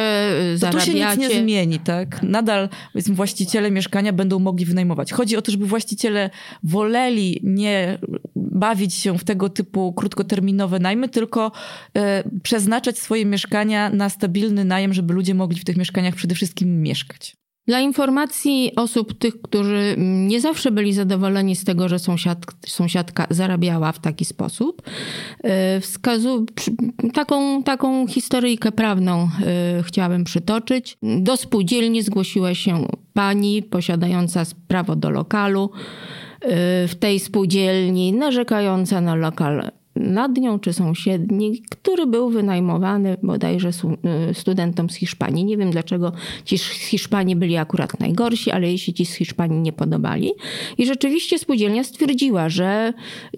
zarabiacie. 0.56 0.92
To 0.92 0.98
się 0.98 1.22
nic 1.22 1.30
nie 1.30 1.42
zmieni, 1.42 1.80
tak? 1.80 2.24
Nadal 2.24 2.70
powiedzmy, 2.94 3.16
właściciele 3.16 3.72
mieszkania 3.72 4.14
będą 4.14 4.40
mogli 4.40 4.66
wynajmować. 4.66 5.14
Chodzi 5.14 5.38
o 5.38 5.42
to, 5.42 5.52
żeby 5.52 5.66
właściciele 5.66 6.30
woleli 6.64 7.40
nie 7.44 8.00
bawić 8.36 8.94
się 8.94 9.18
w 9.18 9.24
tego 9.24 9.50
typu 9.50 9.94
krótkoterminowe 9.94 10.80
najmy, 10.80 11.10
tylko 11.20 11.52
e, 11.98 12.24
przeznaczać 12.44 13.00
swoje 13.00 13.26
mieszkania 13.26 13.90
na 13.90 14.10
stabilny 14.10 14.66
najem, 14.66 14.94
żeby 14.94 15.14
ludzie 15.14 15.34
mogli 15.34 15.60
w 15.60 15.66
tych 15.66 15.78
mieszkaniach 15.78 16.16
przede 16.16 16.36
wszystkim 16.36 16.82
mieszkać. 16.82 17.36
Dla 17.68 17.80
informacji 17.80 18.72
osób, 18.76 19.20
tych, 19.20 19.42
którzy 19.42 19.96
nie 19.98 20.42
zawsze 20.42 20.72
byli 20.72 20.94
zadowoleni 20.94 21.56
z 21.56 21.64
tego, 21.64 21.90
że 21.90 22.00
sąsiad, 22.00 22.38
sąsiadka 22.68 23.28
zarabiała 23.30 23.92
w 23.92 24.00
taki 24.00 24.26
sposób, 24.26 24.82
e, 25.44 25.80
wskazu, 25.82 26.46
taką, 27.14 27.64
taką 27.64 28.08
historyjkę 28.08 28.72
prawną 28.72 29.24
e, 29.24 29.84
chciałabym 29.84 30.24
przytoczyć. 30.24 30.98
Do 31.04 31.38
spółdzielni 31.38 32.02
zgłosiła 32.02 32.54
się 32.56 32.88
pani 33.14 33.64
posiadająca 33.64 34.44
prawo 34.68 34.96
do 34.96 35.10
lokalu 35.10 35.72
w 36.88 36.96
tej 37.00 37.20
spółdzielni, 37.20 38.14
narzekająca 38.14 39.02
na 39.02 39.16
lokal 39.16 39.72
nad 39.96 40.38
nią 40.38 40.60
czy 40.60 40.74
sąsiedni, 40.74 41.62
który 41.70 42.08
był 42.08 42.30
wynajmowany 42.30 43.18
bodajże 43.24 43.70
y, 43.70 44.34
studentom 44.34 44.90
z 44.90 44.96
Hiszpanii. 44.96 45.46
Nie 45.46 45.58
wiem 45.58 45.72
dlaczego 45.72 46.12
ci 46.46 46.58
z 46.58 46.64
Hiszpanii 46.64 47.36
byli 47.36 47.58
akurat 47.58 48.00
najgorsi, 48.00 48.52
ale 48.52 48.72
jeśli 48.72 48.94
ci 48.94 49.06
z 49.06 49.14
Hiszpanii 49.14 49.60
nie 49.60 49.74
podobali. 49.74 50.32
I 50.78 50.86
rzeczywiście 50.86 51.40
spółdzielnia 51.40 51.84
stwierdziła, 51.84 52.50
że 52.50 52.94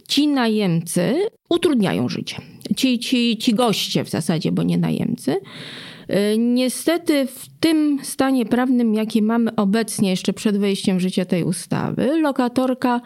ci 0.08 0.27
najemcy 0.27 1.13
utrudniają 1.50 2.10
życie. 2.10 2.36
Ci, 2.75 3.00
ci, 3.00 3.38
ci 3.38 3.53
goście 3.53 4.03
w 4.03 4.10
zasadzie, 4.10 4.51
bo 4.51 4.63
nie 4.63 4.77
najemcy. 4.77 5.31
Y, 5.31 6.38
niestety 6.38 7.27
w 7.27 7.48
tym 7.60 8.00
stanie 8.03 8.46
prawnym, 8.46 8.93
jaki 8.93 9.22
mamy 9.22 9.55
obecnie, 9.55 10.10
jeszcze 10.10 10.34
przed 10.34 10.58
wejściem 10.58 10.98
w 10.98 11.01
życie 11.01 11.25
tej 11.25 11.43
ustawy, 11.43 12.22
lokatorka 12.22 13.01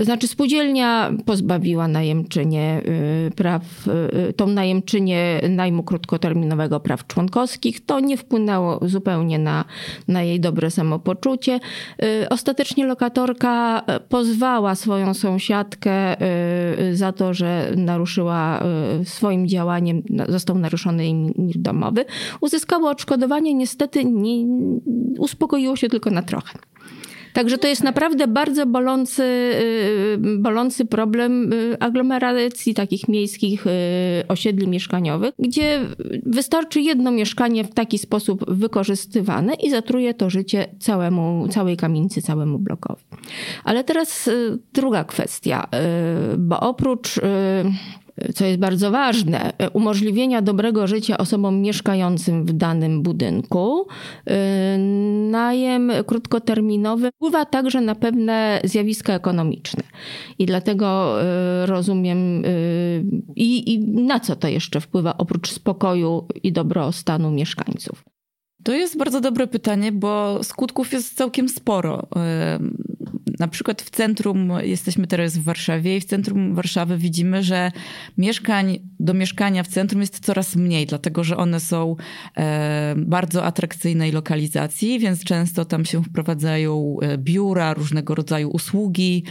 znaczy 0.00 0.28
spółdzielnia 0.28 1.12
pozbawiła 1.24 1.88
najemczynię 1.88 2.82
yy, 2.84 3.30
praw, 3.30 3.62
yy, 4.12 4.32
tą 4.32 4.46
najemczynię 4.46 5.40
najmu 5.48 5.82
krótkoterminowego 5.82 6.80
praw 6.80 7.06
członkowskich. 7.06 7.86
To 7.86 8.00
nie 8.00 8.16
wpłynęło 8.16 8.80
zupełnie 8.82 9.38
na, 9.38 9.64
na 10.08 10.22
jej 10.22 10.40
dobre 10.40 10.70
samopoczucie. 10.70 11.60
Ostatecznie 12.30 12.86
lokatorka 12.86 13.82
pozwała 14.08 14.74
swoją 14.74 15.14
sąsiadkę 15.14 16.16
za 16.92 17.12
to, 17.12 17.34
że 17.34 17.72
naruszyła 17.76 18.62
swoim 19.04 19.48
działaniem, 19.48 20.02
został 20.28 20.58
naruszony 20.58 21.04
jej 21.04 21.14
mir 21.14 21.58
domowy. 21.58 22.04
Uzyskała 22.40 22.90
odszkodowanie, 22.90 23.54
niestety 23.54 24.04
nie, 24.04 24.46
uspokoiło 25.18 25.76
się 25.76 25.88
tylko 25.88 26.10
na 26.10 26.22
trochę. 26.22 26.58
Także 27.34 27.58
to 27.58 27.68
jest 27.68 27.84
naprawdę 27.84 28.28
bardzo 28.28 28.66
bolący, 28.66 29.22
y, 29.22 30.18
bolący 30.38 30.84
problem 30.84 31.52
y, 31.52 31.76
aglomeracji 31.80 32.74
takich 32.74 33.08
miejskich 33.08 33.66
y, 33.66 33.70
osiedli 34.28 34.68
mieszkaniowych, 34.68 35.34
gdzie 35.38 35.80
wystarczy 36.26 36.80
jedno 36.80 37.10
mieszkanie 37.10 37.64
w 37.64 37.74
taki 37.74 37.98
sposób 37.98 38.44
wykorzystywane 38.50 39.54
i 39.54 39.70
zatruje 39.70 40.14
to 40.14 40.30
życie 40.30 40.66
całemu, 40.78 41.48
całej 41.48 41.76
kamienicy, 41.76 42.22
całemu 42.22 42.58
blokowi. 42.58 43.02
Ale 43.64 43.84
teraz 43.84 44.30
druga 44.72 45.04
kwestia, 45.04 45.68
bo 46.38 46.60
oprócz 46.60 47.20
co 48.34 48.44
jest 48.44 48.58
bardzo 48.58 48.90
ważne, 48.90 49.52
umożliwienia 49.72 50.42
dobrego 50.42 50.86
życia 50.86 51.18
osobom 51.18 51.60
mieszkającym 51.60 52.44
w 52.44 52.52
danym 52.52 53.02
budynku. 53.02 53.86
Y, 53.86 54.78
najem 55.30 55.92
krótkoterminowy 56.06 57.10
wpływa 57.12 57.44
także 57.44 57.80
na 57.80 57.94
pewne 57.94 58.60
zjawiska 58.64 59.14
ekonomiczne. 59.14 59.82
I 60.38 60.46
dlatego 60.46 61.16
y, 61.22 61.66
rozumiem, 61.66 62.44
y, 62.44 63.04
i, 63.36 63.74
i 63.74 63.78
na 63.80 64.20
co 64.20 64.36
to 64.36 64.48
jeszcze 64.48 64.80
wpływa 64.80 65.18
oprócz 65.18 65.50
spokoju 65.50 66.26
i 66.42 66.52
dobrostanu 66.52 67.30
mieszkańców? 67.30 68.04
To 68.64 68.72
jest 68.72 68.98
bardzo 68.98 69.20
dobre 69.20 69.46
pytanie, 69.46 69.92
bo 69.92 70.44
skutków 70.44 70.92
jest 70.92 71.16
całkiem 71.16 71.48
sporo. 71.48 72.06
Na 73.44 73.48
przykład 73.48 73.82
w 73.82 73.90
centrum, 73.90 74.52
jesteśmy 74.62 75.06
teraz 75.06 75.38
w 75.38 75.44
Warszawie 75.44 75.96
i 75.96 76.00
w 76.00 76.04
centrum 76.04 76.54
Warszawy 76.54 76.98
widzimy, 76.98 77.42
że 77.42 77.72
mieszkań 78.18 78.78
do 79.00 79.14
mieszkania 79.14 79.62
w 79.62 79.68
centrum 79.68 80.00
jest 80.00 80.20
coraz 80.20 80.56
mniej, 80.56 80.86
dlatego 80.86 81.24
że 81.24 81.36
one 81.36 81.60
są 81.60 81.96
bardzo 82.96 83.44
atrakcyjnej 83.44 84.12
lokalizacji, 84.12 84.98
więc 84.98 85.24
często 85.24 85.64
tam 85.64 85.84
się 85.84 86.02
wprowadzają 86.04 86.96
e, 87.02 87.18
biura, 87.18 87.74
różnego 87.74 88.14
rodzaju 88.14 88.50
usługi. 88.50 89.24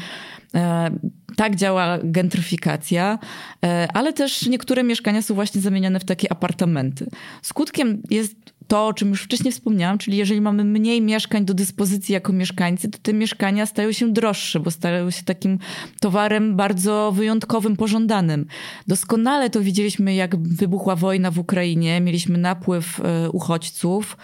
E, 0.55 0.91
tak 1.36 1.55
działa 1.55 2.00
gentryfikacja, 2.03 3.20
e, 3.65 3.88
ale 3.93 4.13
też 4.13 4.48
niektóre 4.48 4.84
mieszkania 4.84 5.22
są 5.22 5.36
właśnie 5.36 5.62
zamieniane 5.62 6.00
w 6.00 6.05
takie 6.05 6.32
apartamenty. 6.32 7.08
Skutkiem 7.41 8.01
jest 8.10 8.36
to, 8.74 8.88
o 8.88 8.94
czym 8.94 9.10
już 9.10 9.22
wcześniej 9.22 9.51
wspomniałam, 9.51 9.98
czyli 9.98 10.18
jeżeli 10.18 10.42
mamy 10.42 10.63
mniej 10.63 11.01
mieszkań 11.01 11.46
do 11.46 11.53
dyspozycji 11.53 12.13
jako 12.13 12.34
mieszkańcy, 12.34 12.89
to 12.89 12.98
te 13.01 13.13
mieszkania 13.13 13.65
stają 13.65 13.92
się 13.92 14.13
droższe, 14.13 14.60
bo 14.60 14.72
stają 14.72 15.12
się 15.12 15.24
takim 15.24 15.60
towarem 16.00 16.56
bardzo 16.56 17.12
wyjątkowym, 17.15 17.75
pożądanym. 17.75 18.46
Doskonale 18.88 19.50
to 19.50 19.62
widzieliśmy, 19.62 20.15
jak 20.15 20.36
wybuchła 20.36 20.96
wojna 20.96 21.32
w 21.32 21.39
Ukrainie, 21.39 22.01
mieliśmy 22.01 22.38
napływ 22.38 23.00
e, 23.00 23.30
uchodźców 23.30 24.18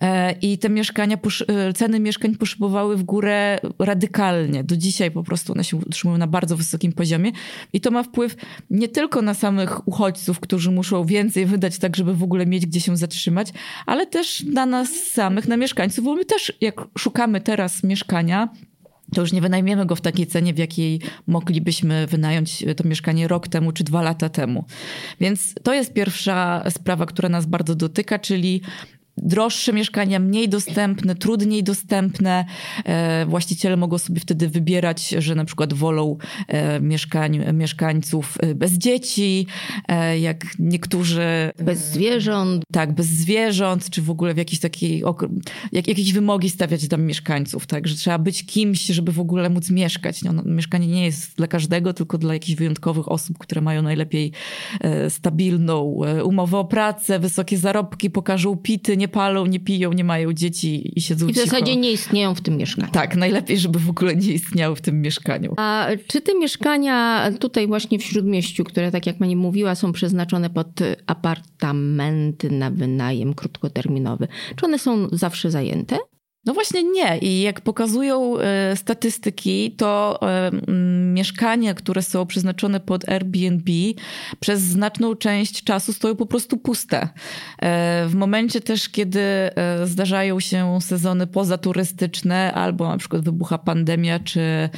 e, 0.00 0.32
i 0.32 0.58
te 0.58 0.68
mieszkania, 0.68 1.16
e, 1.48 1.72
ceny 1.72 2.00
mieszkań 2.00 2.34
poszybowały 2.34 2.96
w 2.96 3.02
górę 3.02 3.60
radykalnie. 3.78 4.64
Do 4.64 4.76
dzisiaj 4.76 5.10
po 5.10 5.22
prostu 5.22 5.52
one 5.52 5.64
się 5.64 5.76
utrzymują 5.76 6.18
na 6.18 6.26
bardzo 6.26 6.56
wysokim 6.56 6.92
poziomie 6.92 7.32
i 7.72 7.80
to 7.80 7.90
ma 7.90 8.02
wpływ 8.02 8.36
nie 8.70 8.88
tylko 8.88 9.22
na 9.22 9.34
samych 9.34 9.88
uchodźców, 9.88 10.40
którzy 10.40 10.70
muszą 10.70 11.04
więcej 11.04 11.46
wydać 11.46 11.78
tak, 11.78 11.96
żeby 11.96 12.14
w 12.14 12.22
ogóle 12.22 12.46
mieć 12.46 12.66
gdzie 12.66 12.80
się 12.80 12.96
zatrzymać, 12.96 13.52
ale 13.92 14.06
też 14.06 14.42
na 14.42 14.66
nas 14.66 14.90
samych, 14.90 15.48
na 15.48 15.56
mieszkańców, 15.56 16.04
bo 16.04 16.14
my 16.14 16.24
też 16.24 16.52
jak 16.60 16.80
szukamy 16.98 17.40
teraz 17.40 17.82
mieszkania, 17.82 18.48
to 19.14 19.20
już 19.20 19.32
nie 19.32 19.40
wynajmiemy 19.40 19.86
go 19.86 19.96
w 19.96 20.00
takiej 20.00 20.26
cenie, 20.26 20.54
w 20.54 20.58
jakiej 20.58 21.00
moglibyśmy 21.26 22.06
wynająć 22.06 22.64
to 22.76 22.88
mieszkanie 22.88 23.28
rok 23.28 23.48
temu 23.48 23.72
czy 23.72 23.84
dwa 23.84 24.02
lata 24.02 24.28
temu. 24.28 24.64
Więc 25.20 25.54
to 25.62 25.74
jest 25.74 25.92
pierwsza 25.92 26.64
sprawa, 26.70 27.06
która 27.06 27.28
nas 27.28 27.46
bardzo 27.46 27.74
dotyka, 27.74 28.18
czyli 28.18 28.62
droższe 29.16 29.72
mieszkania, 29.72 30.18
mniej 30.18 30.48
dostępne, 30.48 31.14
trudniej 31.14 31.64
dostępne. 31.64 32.44
E, 32.84 33.26
właściciele 33.26 33.76
mogą 33.76 33.98
sobie 33.98 34.20
wtedy 34.20 34.48
wybierać, 34.48 35.08
że 35.08 35.34
na 35.34 35.44
przykład 35.44 35.72
wolą 35.72 36.16
e, 36.48 36.80
mieszkań, 36.80 37.44
mieszkańców 37.52 38.38
e, 38.40 38.54
bez 38.54 38.72
dzieci, 38.72 39.46
jak 40.20 40.46
niektórzy... 40.58 41.22
Bez 41.58 41.78
zwierząt. 41.78 42.64
Tak, 42.72 42.92
bez 42.92 43.06
zwierząt, 43.06 43.90
czy 43.90 44.02
w 44.02 44.10
ogóle 44.10 44.34
w 44.34 44.36
jakiejś 44.36 44.60
takiej... 44.60 45.02
Jak, 45.72 45.88
jakieś 45.88 46.12
wymogi 46.12 46.50
stawiać 46.50 46.88
tam 46.88 47.02
mieszkańców, 47.02 47.66
tak, 47.66 47.88
że 47.88 47.94
trzeba 47.94 48.18
być 48.18 48.46
kimś, 48.46 48.86
żeby 48.86 49.12
w 49.12 49.20
ogóle 49.20 49.50
móc 49.50 49.70
mieszkać. 49.70 50.22
No, 50.22 50.42
mieszkanie 50.44 50.86
nie 50.86 51.04
jest 51.04 51.36
dla 51.36 51.46
każdego, 51.46 51.92
tylko 51.92 52.18
dla 52.18 52.34
jakichś 52.34 52.58
wyjątkowych 52.58 53.12
osób, 53.12 53.38
które 53.38 53.60
mają 53.60 53.82
najlepiej 53.82 54.32
stabilną 55.08 56.00
umowę 56.24 56.58
o 56.58 56.64
pracę, 56.64 57.18
wysokie 57.18 57.58
zarobki, 57.58 58.10
pokażą 58.10 58.56
pity, 58.56 58.96
nie 59.02 59.08
palą, 59.08 59.46
nie 59.46 59.60
piją, 59.60 59.92
nie 59.92 60.04
mają 60.04 60.32
dzieci 60.32 60.98
i 60.98 61.00
siedzą 61.00 61.28
I 61.28 61.32
w 61.32 61.34
cicho. 61.34 61.46
zasadzie 61.46 61.76
nie 61.76 61.92
istnieją 61.92 62.34
w 62.34 62.40
tym 62.40 62.56
mieszkaniu. 62.56 62.92
Tak, 62.92 63.16
najlepiej, 63.16 63.58
żeby 63.58 63.78
w 63.78 63.90
ogóle 63.90 64.16
nie 64.16 64.32
istniały 64.32 64.76
w 64.76 64.80
tym 64.80 65.02
mieszkaniu. 65.02 65.54
A 65.56 65.86
czy 66.06 66.20
te 66.20 66.34
mieszkania 66.34 67.30
tutaj 67.40 67.66
właśnie 67.66 67.98
w 67.98 68.02
Śródmieściu, 68.02 68.64
które 68.64 68.90
tak 68.90 69.06
jak 69.06 69.18
pani 69.18 69.36
mówiła, 69.36 69.74
są 69.74 69.92
przeznaczone 69.92 70.50
pod 70.50 70.80
apartamenty 71.06 72.50
na 72.50 72.70
wynajem 72.70 73.34
krótkoterminowy, 73.34 74.28
czy 74.56 74.66
one 74.66 74.78
są 74.78 75.08
zawsze 75.12 75.50
zajęte? 75.50 75.98
No 76.44 76.54
właśnie 76.54 76.82
nie. 76.82 77.18
I 77.18 77.40
jak 77.40 77.60
pokazują 77.60 78.38
e, 78.38 78.76
statystyki, 78.76 79.70
to 79.70 80.18
e, 80.22 80.50
mieszkania, 81.12 81.74
które 81.74 82.02
są 82.02 82.26
przeznaczone 82.26 82.80
pod 82.80 83.08
Airbnb, 83.08 83.72
przez 84.40 84.60
znaczną 84.60 85.14
część 85.14 85.64
czasu 85.64 85.92
stoją 85.92 86.16
po 86.16 86.26
prostu 86.26 86.56
puste. 86.56 87.08
E, 87.58 88.06
w 88.08 88.14
momencie 88.14 88.60
też, 88.60 88.88
kiedy 88.88 89.22
zdarzają 89.84 90.40
się 90.40 90.78
sezony 90.80 91.26
pozaturystyczne, 91.26 92.52
albo 92.52 92.88
na 92.88 92.98
przykład 92.98 93.22
wybucha 93.22 93.58
pandemia 93.58 94.18
czy 94.20 94.68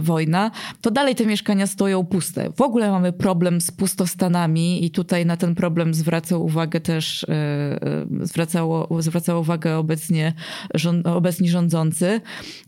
wojna, 0.00 0.50
to 0.80 0.90
dalej 0.90 1.14
te 1.14 1.26
mieszkania 1.26 1.66
stoją 1.66 2.06
puste. 2.06 2.52
W 2.56 2.60
ogóle 2.60 2.90
mamy 2.90 3.12
problem 3.12 3.60
z 3.60 3.70
pustostanami 3.70 4.84
i 4.84 4.90
tutaj 4.90 5.26
na 5.26 5.36
ten 5.36 5.54
problem 5.54 5.94
zwracał 5.94 6.44
uwagę 6.44 6.80
też, 6.80 7.26
zwracało, 8.22 9.02
zwracało 9.02 9.40
uwagę 9.40 9.78
obecnie 9.78 10.29
rząd, 10.74 11.06
obecni 11.06 11.48
rządzący. 11.48 12.20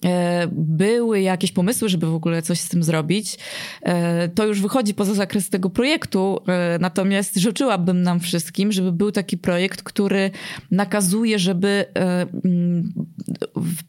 E, 0.04 0.48
były 0.52 1.20
jakieś 1.20 1.52
pomysły, 1.52 1.88
żeby 1.88 2.06
w 2.06 2.14
ogóle 2.14 2.42
coś 2.42 2.60
z 2.60 2.68
tym 2.68 2.82
zrobić. 2.82 3.38
E, 3.82 4.28
to 4.28 4.46
już 4.46 4.60
wychodzi 4.60 4.94
poza 4.94 5.14
zakres 5.14 5.48
tego 5.48 5.70
projektu, 5.70 6.40
e, 6.48 6.78
natomiast 6.80 7.36
życzyłabym 7.36 8.02
nam 8.02 8.20
wszystkim, 8.20 8.72
żeby 8.72 8.92
był 8.92 9.12
taki 9.12 9.38
projekt, 9.38 9.82
który 9.82 10.30
nakazuje, 10.70 11.38
żeby 11.38 11.84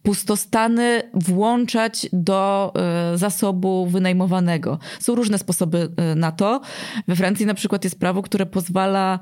pustostany 0.03 1.03
włączać 1.13 2.07
do 2.13 2.73
zasobu 3.15 3.87
wynajmowanego. 3.87 4.79
Są 4.99 5.15
różne 5.15 5.37
sposoby 5.37 5.89
na 6.15 6.31
to. 6.31 6.61
We 7.07 7.15
Francji 7.15 7.45
na 7.45 7.53
przykład 7.53 7.83
jest 7.83 7.99
prawo, 7.99 8.21
które 8.21 8.45
pozwala, 8.45 9.19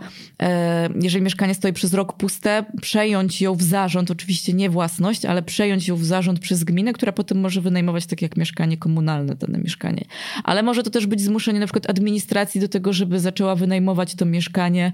jeżeli 1.01 1.23
mieszkanie 1.23 1.55
stoi 1.55 1.73
przez 1.73 1.93
rok 1.93 2.13
puste, 2.13 2.65
przejąć 2.81 3.41
ją 3.41 3.55
w 3.55 3.61
zarząd, 3.61 4.11
oczywiście 4.11 4.40
oczywiście 4.41 4.53
nie 4.53 4.69
własność, 4.69 5.25
ale 5.25 5.41
przejąć 5.41 5.87
ją 5.87 5.95
w 5.95 6.05
zarząd 6.05 6.39
przez 6.39 6.63
gminę, 6.63 6.93
która 6.93 7.11
potem 7.11 7.39
może 7.39 7.61
wynajmować 7.61 8.05
tak 8.05 8.21
jak 8.21 8.37
mieszkanie 8.37 8.77
komunalne, 8.77 9.35
dane 9.35 9.59
mieszkanie. 9.59 10.05
Ale 10.43 10.63
może 10.63 10.83
to 10.83 10.89
też 10.89 11.05
być 11.05 11.21
zmuszenie 11.21 11.59
na 11.59 11.65
przykład 11.65 11.89
administracji 11.89 12.61
do 12.61 12.67
tego, 12.67 12.93
żeby 12.93 13.19
zaczęła 13.19 13.55
wynajmować 13.55 14.15
to 14.15 14.25
mieszkanie 14.25 14.91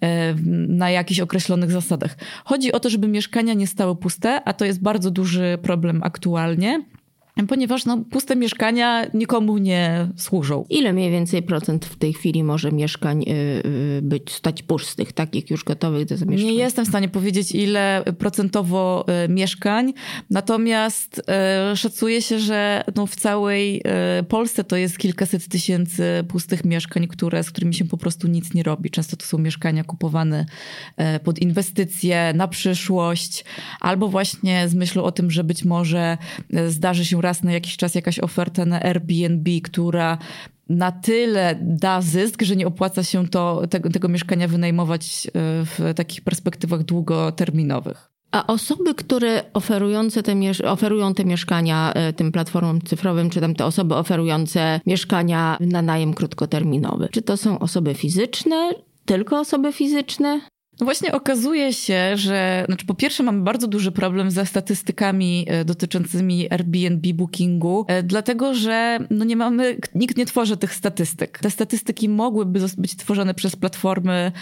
e, 0.00 0.34
na 0.68 0.90
jakichś 0.90 1.20
określonych 1.20 1.70
zasadach. 1.70 2.16
Chodzi 2.44 2.72
o 2.72 2.80
to, 2.80 2.90
żeby 2.90 3.08
mieszkania 3.08 3.54
nie 3.54 3.66
stały 3.66 3.96
puste, 3.96 4.44
a 4.44 4.52
to 4.52 4.64
jest 4.64 4.82
bardzo 4.82 5.10
duży 5.10 5.58
problem 5.62 6.00
aktualnie 6.02 6.84
ponieważ 7.48 7.84
no, 7.84 8.04
puste 8.10 8.36
mieszkania 8.36 9.06
nikomu 9.14 9.58
nie 9.58 10.08
służą. 10.16 10.64
Ile 10.70 10.92
mniej 10.92 11.10
więcej 11.10 11.42
procent 11.42 11.86
w 11.86 11.96
tej 11.96 12.12
chwili 12.12 12.44
może 12.44 12.72
mieszkań 12.72 13.24
yy, 13.26 14.02
być 14.02 14.32
stać 14.32 14.62
pustych, 14.62 15.12
takich 15.12 15.50
już 15.50 15.64
gotowych 15.64 16.06
do 16.06 16.16
zamieszkania? 16.16 16.52
Nie 16.52 16.58
jestem 16.58 16.84
w 16.84 16.88
stanie 16.88 17.08
powiedzieć, 17.08 17.54
ile 17.54 18.04
procentowo 18.18 19.04
y, 19.24 19.28
mieszkań, 19.28 19.92
natomiast 20.30 21.22
y, 21.72 21.76
szacuje 21.76 22.22
się, 22.22 22.38
że 22.38 22.84
no, 22.96 23.06
w 23.06 23.16
całej 23.16 23.82
y, 24.20 24.22
Polsce 24.22 24.64
to 24.64 24.76
jest 24.76 24.98
kilkaset 24.98 25.48
tysięcy 25.48 26.24
pustych 26.28 26.64
mieszkań, 26.64 27.06
które, 27.06 27.42
z 27.42 27.50
którymi 27.50 27.74
się 27.74 27.84
po 27.84 27.96
prostu 27.96 28.28
nic 28.28 28.54
nie 28.54 28.62
robi. 28.62 28.90
Często 28.90 29.16
to 29.16 29.26
są 29.26 29.38
mieszkania 29.38 29.84
kupowane 29.84 30.46
pod 31.24 31.38
inwestycje, 31.38 32.32
na 32.34 32.48
przyszłość, 32.48 33.44
albo 33.80 34.08
właśnie 34.08 34.68
z 34.68 34.74
myślą 34.74 35.02
o 35.02 35.12
tym, 35.12 35.30
że 35.30 35.44
być 35.44 35.64
może 35.64 36.18
zdarzy 36.68 37.04
się 37.04 37.20
raz 37.20 37.29
na 37.42 37.52
jakiś 37.52 37.76
czas 37.76 37.94
jakaś 37.94 38.18
oferta 38.18 38.64
na 38.64 38.82
Airbnb, 38.82 39.50
która 39.64 40.18
na 40.68 40.92
tyle 40.92 41.58
da 41.62 42.00
zysk, 42.00 42.42
że 42.42 42.56
nie 42.56 42.66
opłaca 42.66 43.02
się 43.04 43.28
to, 43.28 43.62
tego, 43.70 43.90
tego 43.90 44.08
mieszkania 44.08 44.48
wynajmować 44.48 45.26
e, 45.26 45.30
w 45.64 45.92
takich 45.96 46.20
perspektywach 46.20 46.82
długoterminowych. 46.82 48.10
A 48.32 48.46
osoby, 48.46 48.94
które 48.94 49.42
oferujące 49.54 50.22
te, 50.22 50.34
oferują 50.64 51.14
te 51.14 51.24
mieszkania 51.24 51.92
e, 51.92 52.12
tym 52.12 52.32
platformom 52.32 52.82
cyfrowym, 52.82 53.30
czy 53.30 53.40
tam 53.40 53.54
te 53.54 53.64
osoby 53.64 53.94
oferujące 53.94 54.80
mieszkania 54.86 55.56
na 55.60 55.82
najem 55.82 56.14
krótkoterminowy, 56.14 57.08
czy 57.12 57.22
to 57.22 57.36
są 57.36 57.58
osoby 57.58 57.94
fizyczne, 57.94 58.70
tylko 59.04 59.40
osoby 59.40 59.72
fizyczne? 59.72 60.40
No 60.80 60.84
właśnie 60.84 61.12
okazuje 61.12 61.72
się, 61.72 62.16
że 62.16 62.64
znaczy 62.66 62.86
po 62.86 62.94
pierwsze 62.94 63.22
mamy 63.22 63.42
bardzo 63.42 63.66
duży 63.66 63.92
problem 63.92 64.30
ze 64.30 64.46
statystykami 64.46 65.46
e, 65.48 65.64
dotyczącymi 65.64 66.52
Airbnb 66.52 67.14
bookingu, 67.14 67.84
e, 67.88 68.02
dlatego 68.02 68.54
że 68.54 68.98
no 69.10 69.24
nie 69.24 69.36
mamy, 69.36 69.76
nikt 69.94 70.16
nie 70.16 70.26
tworzy 70.26 70.56
tych 70.56 70.74
statystyk. 70.74 71.38
Te 71.38 71.50
statystyki 71.50 72.08
mogłyby 72.08 72.60
być 72.78 72.96
tworzone 72.96 73.34
przez 73.34 73.56
platformy, 73.56 74.32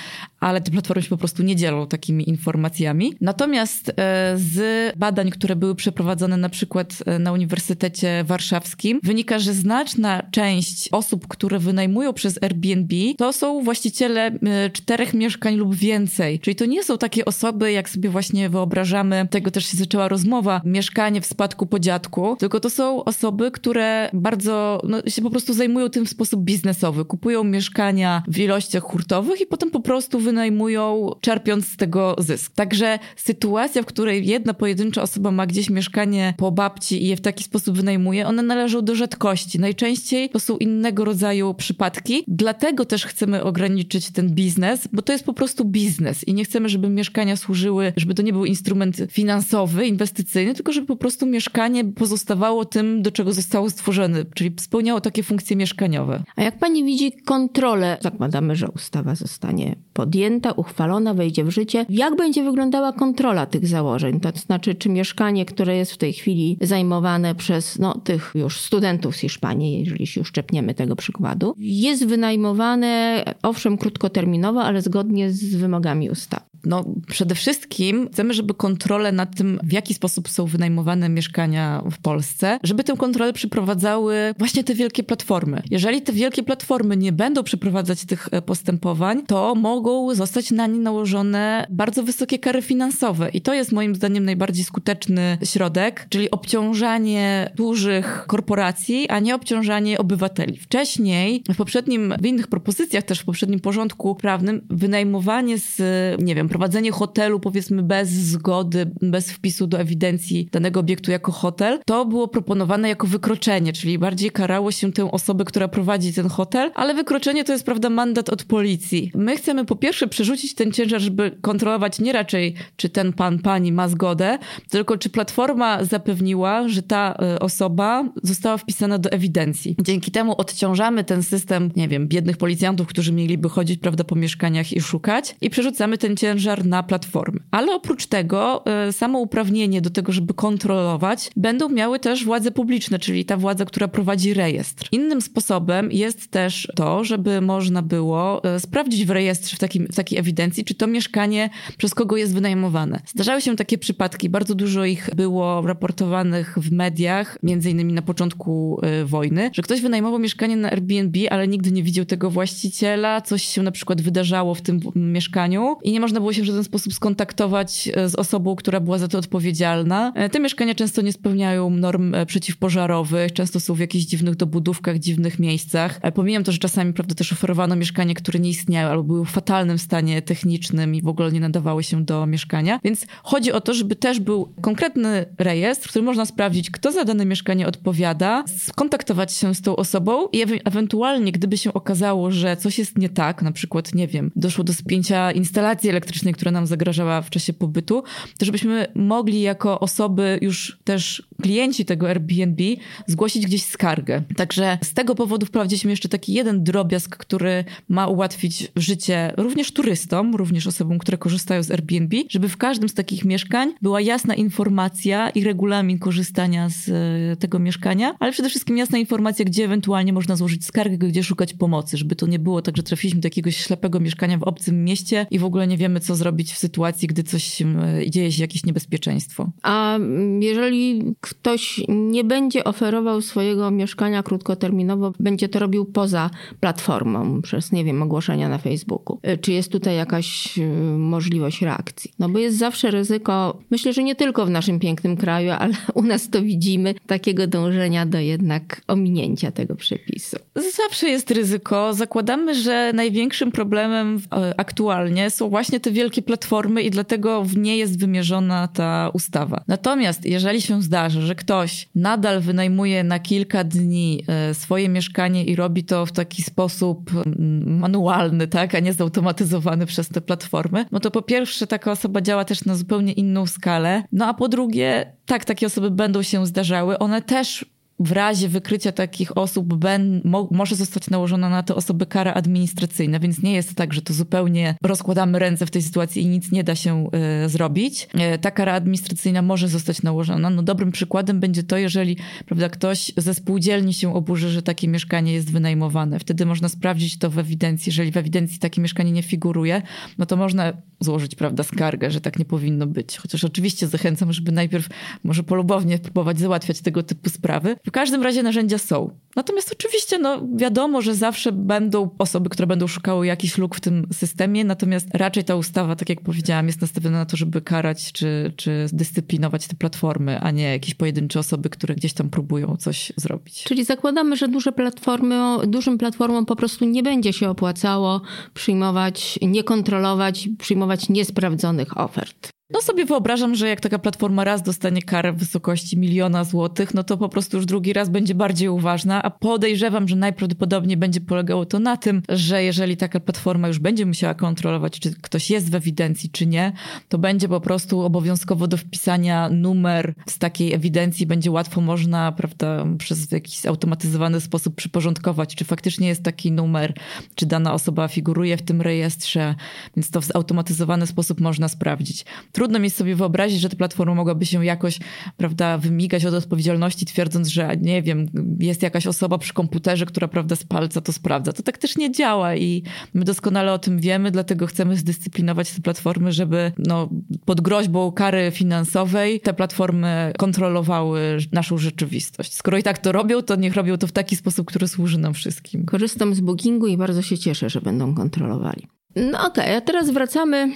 ale 0.40 0.60
te 0.60 0.70
platformy 0.70 1.02
się 1.02 1.08
po 1.08 1.16
prostu 1.16 1.42
nie 1.42 1.56
dzielą 1.56 1.86
takimi 1.86 2.28
informacjami. 2.28 3.14
Natomiast 3.20 3.88
e, 3.88 3.92
z 4.36 4.96
badań, 4.96 5.30
które 5.30 5.56
były 5.56 5.74
przeprowadzone 5.74 6.36
na 6.36 6.48
przykład 6.48 7.04
na 7.20 7.32
Uniwersytecie 7.32 8.24
Warszawskim, 8.24 9.00
wynika, 9.02 9.38
że 9.38 9.52
znaczna 9.52 10.22
część 10.30 10.88
osób, 10.92 11.28
które 11.28 11.58
wynajmują 11.58 12.12
przez 12.12 12.42
Airbnb, 12.42 12.96
to 13.16 13.32
są 13.32 13.62
właściciele 13.62 14.30
czterech 14.72 15.14
mieszkań 15.14 15.56
lub 15.56 15.74
więcej 15.74 16.27
Czyli 16.40 16.56
to 16.56 16.66
nie 16.66 16.84
są 16.84 16.98
takie 16.98 17.24
osoby, 17.24 17.72
jak 17.72 17.88
sobie 17.88 18.10
właśnie 18.10 18.48
wyobrażamy, 18.48 19.28
tego 19.30 19.50
też 19.50 19.66
się 19.66 19.76
zaczęła 19.76 20.08
rozmowa, 20.08 20.60
mieszkanie 20.64 21.20
w 21.20 21.26
spadku 21.26 21.66
po 21.66 21.78
dziadku, 21.78 22.36
tylko 22.38 22.60
to 22.60 22.70
są 22.70 23.04
osoby, 23.04 23.50
które 23.50 24.10
bardzo 24.12 24.80
no, 24.88 25.02
się 25.06 25.22
po 25.22 25.30
prostu 25.30 25.54
zajmują 25.54 25.88
tym 25.88 26.06
w 26.06 26.08
sposób 26.08 26.40
biznesowy. 26.40 27.04
Kupują 27.04 27.44
mieszkania 27.44 28.22
w 28.28 28.38
ilościach 28.38 28.82
hurtowych 28.82 29.40
i 29.40 29.46
potem 29.46 29.70
po 29.70 29.80
prostu 29.80 30.18
wynajmują, 30.20 31.10
czerpiąc 31.20 31.68
z 31.68 31.76
tego 31.76 32.16
zysk. 32.18 32.54
Także 32.54 32.98
sytuacja, 33.16 33.82
w 33.82 33.86
której 33.86 34.26
jedna 34.26 34.54
pojedyncza 34.54 35.02
osoba 35.02 35.30
ma 35.30 35.46
gdzieś 35.46 35.70
mieszkanie 35.70 36.34
po 36.36 36.52
babci 36.52 37.04
i 37.04 37.08
je 37.08 37.16
w 37.16 37.20
taki 37.20 37.44
sposób 37.44 37.76
wynajmuje, 37.76 38.26
one 38.26 38.42
należą 38.42 38.82
do 38.82 38.94
rzadkości. 38.94 39.58
Najczęściej 39.58 40.30
to 40.30 40.40
są 40.40 40.56
innego 40.56 41.04
rodzaju 41.04 41.54
przypadki, 41.54 42.24
dlatego 42.28 42.84
też 42.84 43.06
chcemy 43.06 43.44
ograniczyć 43.44 44.10
ten 44.10 44.30
biznes, 44.34 44.88
bo 44.92 45.02
to 45.02 45.12
jest 45.12 45.24
po 45.24 45.32
prostu 45.32 45.64
biznes 45.64 46.07
i 46.26 46.34
nie 46.34 46.44
chcemy, 46.44 46.68
żeby 46.68 46.88
mieszkania 46.88 47.36
służyły, 47.36 47.92
żeby 47.96 48.14
to 48.14 48.22
nie 48.22 48.32
był 48.32 48.44
instrument 48.44 48.96
finansowy, 49.10 49.86
inwestycyjny, 49.86 50.54
tylko 50.54 50.72
żeby 50.72 50.86
po 50.86 50.96
prostu 50.96 51.26
mieszkanie 51.26 51.84
pozostawało 51.84 52.64
tym, 52.64 53.02
do 53.02 53.10
czego 53.10 53.32
zostało 53.32 53.70
stworzone, 53.70 54.24
czyli 54.34 54.54
spełniało 54.60 55.00
takie 55.00 55.22
funkcje 55.22 55.56
mieszkaniowe. 55.56 56.22
A 56.36 56.42
jak 56.42 56.58
pani 56.58 56.84
widzi 56.84 57.12
kontrolę? 57.12 57.98
Zakładamy, 58.00 58.56
że 58.56 58.68
ustawa 58.68 59.14
zostanie 59.14 59.76
podjęta 59.92 60.52
uchwalona, 60.52 61.14
wejdzie 61.14 61.44
w 61.44 61.50
życie. 61.50 61.86
Jak 61.88 62.16
będzie 62.16 62.42
wyglądała 62.44 62.92
kontrola 62.92 63.46
tych 63.46 63.66
założeń? 63.66 64.20
To 64.20 64.32
znaczy, 64.38 64.74
czy 64.74 64.88
mieszkanie, 64.88 65.44
które 65.44 65.76
jest 65.76 65.92
w 65.92 65.96
tej 65.96 66.12
chwili 66.12 66.58
zajmowane 66.60 67.34
przez 67.34 67.78
no, 67.78 67.94
tych 67.94 68.32
już 68.34 68.60
studentów 68.60 69.16
z 69.16 69.18
Hiszpanii, 69.18 69.80
jeżeli 69.80 70.06
się 70.06 70.20
już 70.20 70.32
tego 70.76 70.96
przykładu, 70.96 71.54
jest 71.58 72.06
wynajmowane, 72.06 73.24
owszem, 73.42 73.78
krótkoterminowo, 73.78 74.62
ale 74.62 74.82
zgodnie 74.82 75.30
z 75.30 75.54
wymogami 75.54 75.97
ustawy. 76.06 76.47
No, 76.64 76.84
przede 77.06 77.34
wszystkim 77.34 78.08
chcemy, 78.12 78.34
żeby 78.34 78.54
kontrole 78.54 79.12
nad 79.12 79.36
tym, 79.36 79.60
w 79.62 79.72
jaki 79.72 79.94
sposób 79.94 80.28
są 80.28 80.46
wynajmowane 80.46 81.08
mieszkania 81.08 81.82
w 81.90 81.98
Polsce, 81.98 82.58
żeby 82.62 82.84
tę 82.84 82.96
kontrolę 82.96 83.32
przeprowadzały 83.32 84.34
właśnie 84.38 84.64
te 84.64 84.74
wielkie 84.74 85.02
platformy. 85.02 85.62
Jeżeli 85.70 86.02
te 86.02 86.12
wielkie 86.12 86.42
platformy 86.42 86.96
nie 86.96 87.12
będą 87.12 87.42
przeprowadzać 87.42 88.04
tych 88.04 88.28
e, 88.32 88.42
postępowań, 88.42 89.22
to 89.26 89.54
mogą 89.54 90.14
zostać 90.14 90.50
na 90.50 90.66
nie 90.66 90.78
nałożone 90.78 91.66
bardzo 91.70 92.02
wysokie 92.02 92.38
kary 92.38 92.62
finansowe. 92.62 93.28
I 93.28 93.40
to 93.40 93.54
jest 93.54 93.72
moim 93.72 93.94
zdaniem 93.94 94.24
najbardziej 94.24 94.64
skuteczny 94.64 95.38
środek, 95.44 96.06
czyli 96.08 96.30
obciążanie 96.30 97.52
dużych 97.56 98.24
korporacji, 98.26 99.08
a 99.08 99.20
nie 99.20 99.34
obciążanie 99.34 99.98
obywateli. 99.98 100.56
Wcześniej, 100.56 101.42
w 101.52 101.56
poprzednim, 101.56 102.14
w 102.20 102.26
innych 102.26 102.46
propozycjach, 102.46 103.04
też 103.04 103.20
w 103.20 103.24
poprzednim 103.24 103.60
porządku 103.60 104.14
prawnym, 104.14 104.66
wynajmowanie 104.70 105.58
z, 105.58 105.82
nie 106.22 106.34
wiem, 106.34 106.47
prowadzenie 106.48 106.92
hotelu 106.92 107.40
powiedzmy 107.40 107.82
bez 107.82 108.08
zgody, 108.08 108.90
bez 109.02 109.32
wpisu 109.32 109.66
do 109.66 109.78
ewidencji 109.78 110.48
danego 110.52 110.80
obiektu 110.80 111.10
jako 111.10 111.32
hotel, 111.32 111.80
to 111.86 112.06
było 112.06 112.28
proponowane 112.28 112.88
jako 112.88 113.06
wykroczenie, 113.06 113.72
czyli 113.72 113.98
bardziej 113.98 114.30
karało 114.30 114.72
się 114.72 114.92
tę 114.92 115.10
osobę, 115.10 115.44
która 115.44 115.68
prowadzi 115.68 116.12
ten 116.12 116.28
hotel, 116.28 116.70
ale 116.74 116.94
wykroczenie 116.94 117.44
to 117.44 117.52
jest, 117.52 117.64
prawda, 117.64 117.90
mandat 117.90 118.28
od 118.28 118.44
policji. 118.44 119.12
My 119.14 119.36
chcemy 119.36 119.64
po 119.64 119.76
pierwsze 119.76 120.06
przerzucić 120.06 120.54
ten 120.54 120.72
ciężar, 120.72 121.00
żeby 121.00 121.30
kontrolować 121.40 122.00
nie 122.00 122.12
raczej, 122.12 122.54
czy 122.76 122.88
ten 122.88 123.12
pan, 123.12 123.38
pani 123.38 123.72
ma 123.72 123.88
zgodę, 123.88 124.38
tylko 124.70 124.98
czy 124.98 125.10
platforma 125.10 125.84
zapewniła, 125.84 126.68
że 126.68 126.82
ta 126.82 127.14
e, 127.22 127.38
osoba 127.38 128.04
została 128.22 128.56
wpisana 128.56 128.98
do 128.98 129.10
ewidencji. 129.10 129.76
Dzięki 129.80 130.10
temu 130.10 130.34
odciążamy 130.36 131.04
ten 131.04 131.22
system, 131.22 131.70
nie 131.76 131.88
wiem, 131.88 132.08
biednych 132.08 132.36
policjantów, 132.36 132.86
którzy 132.86 133.12
mieliby 133.12 133.48
chodzić, 133.48 133.80
prawda, 133.80 134.04
po 134.04 134.14
mieszkaniach 134.14 134.72
i 134.72 134.80
szukać 134.80 135.36
i 135.40 135.50
przerzucamy 135.50 135.98
ten 135.98 136.16
ciężar 136.16 136.37
ciężar 136.38 136.66
na 136.66 136.82
platformy. 136.82 137.40
Ale 137.50 137.74
oprócz 137.74 138.06
tego 138.06 138.64
y, 138.88 138.92
samo 138.92 139.18
uprawnienie 139.18 139.80
do 139.80 139.90
tego, 139.90 140.12
żeby 140.12 140.34
kontrolować, 140.34 141.30
będą 141.36 141.68
miały 141.68 141.98
też 141.98 142.24
władze 142.24 142.50
publiczne, 142.50 142.98
czyli 142.98 143.24
ta 143.24 143.36
władza, 143.36 143.64
która 143.64 143.88
prowadzi 143.88 144.34
rejestr. 144.34 144.88
Innym 144.92 145.20
sposobem 145.20 145.92
jest 145.92 146.30
też 146.30 146.68
to, 146.74 147.04
żeby 147.04 147.40
można 147.40 147.82
było 147.82 148.42
y, 148.56 148.60
sprawdzić 148.60 149.06
w 149.06 149.10
rejestrze, 149.10 149.56
w, 149.56 149.58
takim, 149.58 149.86
w 149.86 149.96
takiej 149.96 150.18
ewidencji, 150.18 150.64
czy 150.64 150.74
to 150.74 150.86
mieszkanie 150.86 151.50
przez 151.78 151.94
kogo 151.94 152.16
jest 152.16 152.34
wynajmowane. 152.34 153.00
Zdarzały 153.06 153.40
się 153.40 153.56
takie 153.56 153.78
przypadki, 153.78 154.28
bardzo 154.28 154.54
dużo 154.54 154.84
ich 154.84 155.10
było 155.16 155.62
raportowanych 155.66 156.58
w 156.58 156.72
mediach, 156.72 157.38
między 157.42 157.70
innymi 157.70 157.92
na 157.92 158.02
początku 158.02 158.80
y, 159.02 159.04
wojny, 159.04 159.50
że 159.52 159.62
ktoś 159.62 159.80
wynajmował 159.80 160.18
mieszkanie 160.18 160.56
na 160.56 160.70
Airbnb, 160.70 161.18
ale 161.30 161.48
nigdy 161.48 161.72
nie 161.72 161.82
widział 161.82 162.04
tego 162.04 162.30
właściciela, 162.30 163.20
coś 163.20 163.42
się 163.42 163.62
na 163.62 163.70
przykład 163.70 164.00
wydarzało 164.00 164.54
w 164.54 164.62
tym 164.62 164.80
mieszkaniu 164.94 165.76
i 165.82 165.92
nie 165.92 166.00
można 166.00 166.20
było 166.20 166.27
się 166.32 166.42
w 166.42 166.44
żaden 166.44 166.64
sposób 166.64 166.94
skontaktować 166.94 167.88
e, 167.94 168.08
z 168.08 168.14
osobą, 168.14 168.56
która 168.56 168.80
była 168.80 168.98
za 168.98 169.08
to 169.08 169.18
odpowiedzialna. 169.18 170.12
E, 170.14 170.28
te 170.28 170.40
mieszkania 170.40 170.74
często 170.74 171.02
nie 171.02 171.12
spełniają 171.12 171.70
norm 171.70 172.14
e, 172.14 172.26
przeciwpożarowych, 172.26 173.32
często 173.32 173.60
są 173.60 173.74
w 173.74 173.78
jakichś 173.78 174.04
dziwnych 174.04 174.36
dobudówkach, 174.36 174.98
dziwnych 174.98 175.38
miejscach. 175.38 176.00
Pomijam 176.14 176.44
to, 176.44 176.52
że 176.52 176.58
czasami 176.58 176.92
prawda, 176.92 177.14
też 177.14 177.32
oferowano 177.32 177.76
mieszkania, 177.76 178.14
które 178.14 178.40
nie 178.40 178.50
istniały 178.50 178.90
albo 178.90 179.02
były 179.02 179.24
w 179.24 179.30
fatalnym 179.30 179.78
stanie 179.78 180.22
technicznym 180.22 180.94
i 180.94 181.02
w 181.02 181.08
ogóle 181.08 181.32
nie 181.32 181.40
nadawały 181.40 181.82
się 181.82 182.04
do 182.04 182.26
mieszkania. 182.26 182.80
Więc 182.84 183.06
chodzi 183.22 183.52
o 183.52 183.60
to, 183.60 183.74
żeby 183.74 183.96
też 183.96 184.20
był 184.20 184.52
konkretny 184.60 185.26
rejestr, 185.38 185.86
w 185.86 185.90
którym 185.90 186.06
można 186.06 186.26
sprawdzić, 186.26 186.70
kto 186.70 186.92
za 186.92 187.04
dane 187.04 187.26
mieszkanie 187.26 187.66
odpowiada, 187.66 188.44
skontaktować 188.58 189.32
się 189.32 189.54
z 189.54 189.62
tą 189.62 189.76
osobą 189.76 190.28
i 190.32 190.42
ew 190.42 190.50
ewentualnie, 190.64 191.32
gdyby 191.32 191.58
się 191.58 191.72
okazało, 191.72 192.30
że 192.30 192.56
coś 192.56 192.78
jest 192.78 192.98
nie 192.98 193.08
tak, 193.08 193.42
na 193.42 193.52
przykład, 193.52 193.94
nie 193.94 194.08
wiem, 194.08 194.30
doszło 194.36 194.64
do 194.64 194.72
spięcia 194.72 195.32
instalacji 195.32 195.90
elektrycznej, 195.90 196.17
elektrycznej, 196.18 196.34
która 196.34 196.50
nam 196.50 196.66
zagrażała 196.66 197.22
w 197.22 197.30
czasie 197.30 197.52
pobytu, 197.52 198.02
to 198.38 198.46
żebyśmy 198.46 198.86
mogli 198.94 199.40
jako 199.40 199.80
osoby 199.80 200.38
już 200.42 200.78
też 200.84 201.28
klienci 201.42 201.84
tego 201.84 202.08
Airbnb 202.08 202.64
zgłosić 203.06 203.46
gdzieś 203.46 203.64
skargę. 203.64 204.22
Także 204.36 204.78
z 204.82 204.94
tego 204.94 205.14
powodu 205.14 205.46
wprowadziliśmy 205.46 205.90
jeszcze 205.90 206.08
taki 206.08 206.32
jeden 206.32 206.64
drobiazg, 206.64 207.16
który 207.16 207.64
ma 207.88 208.06
ułatwić 208.06 208.68
życie 208.76 209.32
również 209.36 209.72
turystom, 209.72 210.34
również 210.34 210.66
osobom, 210.66 210.98
które 210.98 211.18
korzystają 211.18 211.62
z 211.62 211.70
Airbnb, 211.70 212.16
żeby 212.28 212.48
w 212.48 212.56
każdym 212.56 212.88
z 212.88 212.94
takich 212.94 213.24
mieszkań 213.24 213.74
była 213.82 214.00
jasna 214.00 214.34
informacja 214.34 215.30
i 215.30 215.44
regulamin 215.44 215.98
korzystania 215.98 216.68
z 216.68 216.88
e, 216.88 217.36
tego 217.36 217.58
mieszkania, 217.58 218.16
ale 218.20 218.32
przede 218.32 218.48
wszystkim 218.48 218.76
jasna 218.78 218.98
informacja, 218.98 219.44
gdzie 219.44 219.64
ewentualnie 219.64 220.12
można 220.12 220.36
złożyć 220.36 220.64
skargę, 220.64 220.96
gdzie 221.08 221.24
szukać 221.24 221.54
pomocy, 221.54 221.96
żeby 221.96 222.16
to 222.16 222.26
nie 222.26 222.38
było 222.38 222.62
tak, 222.62 222.76
że 222.76 222.82
trafiliśmy 222.82 223.20
do 223.20 223.26
jakiegoś 223.26 223.56
ślepego 223.56 224.00
mieszkania 224.00 224.38
w 224.38 224.42
obcym 224.42 224.84
mieście 224.84 225.26
i 225.30 225.38
w 225.38 225.44
ogóle 225.44 225.66
nie 225.66 225.76
wiemy, 225.76 226.00
co 226.00 226.07
zrobić 226.14 226.52
w 226.52 226.58
sytuacji, 226.58 227.08
gdy 227.08 227.22
coś 227.22 227.62
e, 227.62 227.66
dzieje 228.10 228.32
się 228.32 228.42
jakieś 228.42 228.64
niebezpieczeństwo. 228.64 229.50
A 229.62 229.98
jeżeli 230.40 231.14
ktoś 231.20 231.80
nie 231.88 232.24
będzie 232.24 232.64
oferował 232.64 233.20
swojego 233.20 233.70
mieszkania 233.70 234.22
krótkoterminowo, 234.22 235.12
będzie 235.20 235.48
to 235.48 235.58
robił 235.58 235.84
poza 235.84 236.30
platformą, 236.60 237.42
przez, 237.42 237.72
nie 237.72 237.84
wiem, 237.84 238.02
ogłoszenia 238.02 238.48
na 238.48 238.58
Facebooku. 238.58 239.18
E, 239.22 239.38
czy 239.38 239.52
jest 239.52 239.72
tutaj 239.72 239.96
jakaś 239.96 240.58
e, 240.58 240.62
możliwość 240.98 241.62
reakcji? 241.62 242.12
No 242.18 242.28
bo 242.28 242.38
jest 242.38 242.58
zawsze 242.58 242.90
ryzyko, 242.90 243.58
myślę, 243.70 243.92
że 243.92 244.04
nie 244.04 244.14
tylko 244.14 244.46
w 244.46 244.50
naszym 244.50 244.78
pięknym 244.78 245.16
kraju, 245.16 245.50
ale 245.58 245.74
u 245.94 246.02
nas 246.02 246.30
to 246.30 246.42
widzimy, 246.42 246.94
takiego 247.06 247.46
dążenia 247.46 248.06
do 248.06 248.18
jednak 248.18 248.80
ominięcia 248.86 249.50
tego 249.50 249.74
przepisu. 249.74 250.36
Zawsze 250.76 251.08
jest 251.08 251.30
ryzyko. 251.30 251.94
Zakładamy, 251.94 252.54
że 252.54 252.92
największym 252.94 253.52
problemem 253.52 254.20
aktualnie 254.56 255.30
są 255.30 255.48
właśnie 255.48 255.80
te 255.80 255.90
wielkie 255.98 256.22
platformy 256.22 256.82
i 256.82 256.90
dlatego 256.90 257.44
w 257.44 257.56
nie 257.56 257.76
jest 257.76 258.00
wymierzona 258.00 258.68
ta 258.68 259.10
ustawa. 259.12 259.64
Natomiast 259.68 260.26
jeżeli 260.26 260.62
się 260.62 260.82
zdarzy, 260.82 261.22
że 261.22 261.34
ktoś 261.34 261.88
nadal 261.94 262.40
wynajmuje 262.40 263.04
na 263.04 263.18
kilka 263.18 263.64
dni 263.64 264.24
e, 264.28 264.54
swoje 264.54 264.88
mieszkanie 264.88 265.44
i 265.44 265.56
robi 265.56 265.84
to 265.84 266.06
w 266.06 266.12
taki 266.12 266.42
sposób 266.42 267.10
mm, 267.14 267.78
manualny, 267.78 268.48
tak, 268.48 268.74
a 268.74 268.80
nie 268.80 268.92
zautomatyzowany 268.92 269.86
przez 269.86 270.08
te 270.08 270.20
platformy, 270.20 270.84
no 270.92 271.00
to 271.00 271.10
po 271.10 271.22
pierwsze 271.22 271.66
taka 271.66 271.90
osoba 271.90 272.20
działa 272.20 272.44
też 272.44 272.64
na 272.64 272.74
zupełnie 272.74 273.12
inną 273.12 273.46
skalę, 273.46 274.02
no 274.12 274.26
a 274.26 274.34
po 274.34 274.48
drugie, 274.48 275.12
tak, 275.26 275.44
takie 275.44 275.66
osoby 275.66 275.90
będą 275.90 276.22
się 276.22 276.46
zdarzały, 276.46 276.98
one 276.98 277.22
też 277.22 277.64
w 278.00 278.12
razie 278.12 278.48
wykrycia 278.48 278.92
takich 278.92 279.36
osób 279.36 279.74
ben, 279.74 280.20
mo, 280.24 280.48
może 280.50 280.76
zostać 280.76 281.10
nałożona 281.10 281.48
na 281.48 281.62
te 281.62 281.74
osoby 281.74 282.06
kara 282.06 282.34
administracyjna, 282.34 283.18
więc 283.18 283.42
nie 283.42 283.52
jest 283.52 283.74
tak, 283.74 283.94
że 283.94 284.02
to 284.02 284.14
zupełnie 284.14 284.74
rozkładamy 284.82 285.38
ręce 285.38 285.66
w 285.66 285.70
tej 285.70 285.82
sytuacji 285.82 286.22
i 286.22 286.26
nic 286.26 286.52
nie 286.52 286.64
da 286.64 286.74
się 286.74 287.10
y, 287.44 287.48
zrobić. 287.48 288.08
Y, 288.34 288.38
ta 288.38 288.50
kara 288.50 288.74
administracyjna 288.74 289.42
może 289.42 289.68
zostać 289.68 290.02
nałożona. 290.02 290.50
No 290.50 290.62
dobrym 290.62 290.92
przykładem 290.92 291.40
będzie 291.40 291.62
to, 291.62 291.76
jeżeli 291.76 292.16
prawda, 292.46 292.68
ktoś 292.68 293.12
ze 293.16 293.34
spółdzielni 293.34 293.94
się 293.94 294.14
oburzy, 294.14 294.50
że 294.50 294.62
takie 294.62 294.88
mieszkanie 294.88 295.32
jest 295.32 295.52
wynajmowane. 295.52 296.18
Wtedy 296.18 296.46
można 296.46 296.68
sprawdzić 296.68 297.18
to 297.18 297.30
w 297.30 297.38
ewidencji. 297.38 297.90
Jeżeli 297.90 298.12
w 298.12 298.16
ewidencji 298.16 298.58
takie 298.58 298.80
mieszkanie 298.80 299.12
nie 299.12 299.22
figuruje, 299.22 299.82
no 300.18 300.26
to 300.26 300.36
można 300.36 300.72
złożyć 301.00 301.34
prawda, 301.34 301.62
skargę, 301.62 302.10
że 302.10 302.20
tak 302.20 302.38
nie 302.38 302.44
powinno 302.44 302.86
być. 302.86 303.16
Chociaż 303.16 303.44
oczywiście 303.44 303.86
zachęcam, 303.86 304.32
żeby 304.32 304.52
najpierw 304.52 304.88
może 305.24 305.42
polubownie 305.42 305.98
próbować 305.98 306.38
załatwiać 306.38 306.80
tego 306.80 307.02
typu 307.02 307.30
sprawy. 307.30 307.76
W 307.88 307.90
każdym 307.90 308.22
razie 308.22 308.42
narzędzia 308.42 308.78
są. 308.78 309.10
Natomiast 309.36 309.72
oczywiście 309.72 310.18
no, 310.18 310.48
wiadomo, 310.56 311.02
że 311.02 311.14
zawsze 311.14 311.52
będą 311.52 312.10
osoby, 312.18 312.48
które 312.48 312.66
będą 312.66 312.86
szukały 312.86 313.26
jakichś 313.26 313.58
luk 313.58 313.76
w 313.76 313.80
tym 313.80 314.06
systemie, 314.12 314.64
natomiast 314.64 315.08
raczej 315.14 315.44
ta 315.44 315.54
ustawa, 315.54 315.96
tak 315.96 316.08
jak 316.08 316.20
powiedziałam, 316.20 316.66
jest 316.66 316.80
nastawiona 316.80 317.18
na 317.18 317.26
to, 317.26 317.36
żeby 317.36 317.62
karać 317.62 318.12
czy, 318.12 318.52
czy 318.56 318.86
dyscyplinować 318.92 319.66
te 319.66 319.76
platformy, 319.76 320.40
a 320.40 320.50
nie 320.50 320.72
jakieś 320.72 320.94
pojedyncze 320.94 321.40
osoby, 321.40 321.70
które 321.70 321.94
gdzieś 321.94 322.12
tam 322.12 322.30
próbują 322.30 322.76
coś 322.76 323.12
zrobić. 323.16 323.64
Czyli 323.64 323.84
zakładamy, 323.84 324.36
że 324.36 324.48
duże 324.48 324.72
platformy, 324.72 325.36
dużym 325.66 325.98
platformom 325.98 326.46
po 326.46 326.56
prostu 326.56 326.84
nie 326.84 327.02
będzie 327.02 327.32
się 327.32 327.50
opłacało 327.50 328.20
przyjmować, 328.54 329.38
nie 329.42 329.64
kontrolować, 329.64 330.48
przyjmować 330.58 331.08
niesprawdzonych 331.08 331.98
ofert. 331.98 332.57
No 332.70 332.82
sobie 332.82 333.04
wyobrażam, 333.04 333.54
że 333.54 333.68
jak 333.68 333.80
taka 333.80 333.98
platforma 333.98 334.44
raz 334.44 334.62
dostanie 334.62 335.02
karę 335.02 335.32
w 335.32 335.36
wysokości 335.36 335.98
miliona 335.98 336.44
złotych, 336.44 336.94
no 336.94 337.04
to 337.04 337.16
po 337.16 337.28
prostu 337.28 337.56
już 337.56 337.66
drugi 337.66 337.92
raz 337.92 338.08
będzie 338.08 338.34
bardziej 338.34 338.68
uważna, 338.68 339.22
a 339.22 339.30
podejrzewam, 339.30 340.08
że 340.08 340.16
najprawdopodobniej 340.16 340.96
będzie 340.96 341.20
polegało 341.20 341.66
to 341.66 341.78
na 341.78 341.96
tym, 341.96 342.22
że 342.28 342.64
jeżeli 342.64 342.96
taka 342.96 343.20
platforma 343.20 343.68
już 343.68 343.78
będzie 343.78 344.06
musiała 344.06 344.34
kontrolować, 344.34 345.00
czy 345.00 345.14
ktoś 345.22 345.50
jest 345.50 345.70
w 345.70 345.74
ewidencji, 345.74 346.30
czy 346.30 346.46
nie, 346.46 346.72
to 347.08 347.18
będzie 347.18 347.48
po 347.48 347.60
prostu 347.60 348.00
obowiązkowo 348.00 348.66
do 348.66 348.76
wpisania 348.76 349.48
numer 349.48 350.14
z 350.26 350.38
takiej 350.38 350.74
ewidencji, 350.74 351.26
będzie 351.26 351.50
łatwo 351.50 351.80
można, 351.80 352.32
prawda, 352.32 352.86
przez 352.98 353.32
jakiś 353.32 353.66
automatyzowany 353.66 354.40
sposób 354.40 354.74
przyporządkować, 354.74 355.54
czy 355.54 355.64
faktycznie 355.64 356.08
jest 356.08 356.22
taki 356.22 356.52
numer, 356.52 356.94
czy 357.34 357.46
dana 357.46 357.72
osoba 357.72 358.08
figuruje 358.08 358.56
w 358.56 358.62
tym 358.62 358.82
rejestrze, 358.82 359.54
więc 359.96 360.10
to 360.10 360.20
w 360.20 360.24
zautomatyzowany 360.24 361.06
sposób 361.06 361.40
można 361.40 361.68
sprawdzić. 361.68 362.24
Trudno 362.58 362.78
mi 362.78 362.90
sobie 362.90 363.14
wyobrazić, 363.14 363.60
że 363.60 363.68
ta 363.68 363.76
platforma 363.76 364.14
mogłaby 364.14 364.46
się 364.46 364.64
jakoś, 364.64 364.98
prawda, 365.36 365.78
wymigać 365.78 366.24
od 366.26 366.34
odpowiedzialności, 366.34 367.06
twierdząc, 367.06 367.48
że 367.48 367.76
nie 367.80 368.02
wiem, 368.02 368.26
jest 368.60 368.82
jakaś 368.82 369.06
osoba 369.06 369.38
przy 369.38 369.52
komputerze, 369.52 370.06
która, 370.06 370.28
prawda, 370.28 370.56
z 370.56 370.64
palca 370.64 371.00
to 371.00 371.12
sprawdza. 371.12 371.52
To 371.52 371.62
tak 371.62 371.78
też 371.78 371.96
nie 371.96 372.12
działa 372.12 372.56
i 372.56 372.82
my 373.14 373.24
doskonale 373.24 373.72
o 373.72 373.78
tym 373.78 373.98
wiemy, 373.98 374.30
dlatego 374.30 374.66
chcemy 374.66 374.96
zdyscyplinować 374.96 375.70
te 375.70 375.82
platformy, 375.82 376.32
żeby 376.32 376.72
no, 376.78 377.08
pod 377.44 377.60
groźbą 377.60 378.12
kary 378.12 378.50
finansowej 378.54 379.40
te 379.40 379.54
platformy 379.54 380.32
kontrolowały 380.38 381.38
naszą 381.52 381.78
rzeczywistość. 381.78 382.54
Skoro 382.54 382.78
i 382.78 382.82
tak 382.82 382.98
to 382.98 383.12
robią, 383.12 383.42
to 383.42 383.56
niech 383.56 383.74
robią 383.74 383.96
to 383.96 384.06
w 384.06 384.12
taki 384.12 384.36
sposób, 384.36 384.66
który 384.66 384.88
służy 384.88 385.18
nam 385.18 385.34
wszystkim. 385.34 385.84
Korzystam 385.84 386.34
z 386.34 386.40
bookingu 386.40 386.86
i 386.86 386.96
bardzo 386.96 387.22
się 387.22 387.38
cieszę, 387.38 387.70
że 387.70 387.80
będą 387.80 388.14
kontrolowali. 388.14 388.97
No 389.16 389.38
okej, 389.38 389.64
okay, 389.64 389.76
a 389.76 389.80
teraz 389.80 390.10
wracamy 390.10 390.72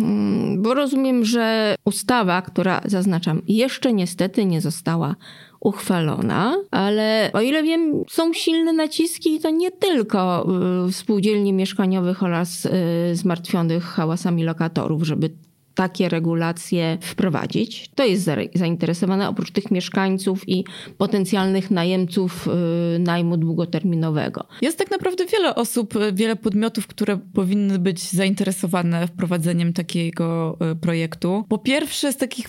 Mm, 0.00 0.62
bo 0.62 0.74
rozumiem, 0.74 1.24
że 1.24 1.74
ustawa, 1.84 2.42
która 2.42 2.80
zaznaczam, 2.84 3.42
jeszcze 3.48 3.92
niestety 3.92 4.44
nie 4.44 4.60
została 4.60 5.16
uchwalona, 5.60 6.56
ale 6.70 7.30
o 7.32 7.40
ile 7.40 7.62
wiem, 7.62 8.04
są 8.08 8.32
silne 8.32 8.72
naciski 8.72 9.34
i 9.34 9.40
to 9.40 9.50
nie 9.50 9.70
tylko 9.70 10.46
y, 10.88 10.92
spółdzielni 10.92 11.52
mieszkaniowych 11.52 12.22
oraz 12.22 12.66
y, 12.66 12.70
zmartwionych 13.12 13.84
hałasami 13.84 14.44
lokatorów, 14.44 15.02
żeby 15.02 15.30
takie 15.78 16.08
regulacje 16.08 16.98
wprowadzić. 17.00 17.90
To 17.94 18.04
jest 18.04 18.30
zainteresowane 18.54 19.28
oprócz 19.28 19.50
tych 19.50 19.70
mieszkańców 19.70 20.48
i 20.48 20.64
potencjalnych 20.98 21.70
najemców 21.70 22.48
y, 22.96 22.98
najmu 22.98 23.36
długoterminowego. 23.36 24.44
Jest 24.62 24.78
tak 24.78 24.90
naprawdę 24.90 25.26
wiele 25.26 25.54
osób, 25.54 25.96
y, 25.96 26.12
wiele 26.12 26.36
podmiotów, 26.36 26.86
które 26.86 27.18
powinny 27.34 27.78
być 27.78 28.10
zainteresowane 28.10 29.06
wprowadzeniem 29.06 29.72
takiego 29.72 30.58
y, 30.72 30.76
projektu. 30.76 31.44
Po 31.48 31.58
pierwsze, 31.58 32.12
z 32.12 32.16
takich 32.16 32.48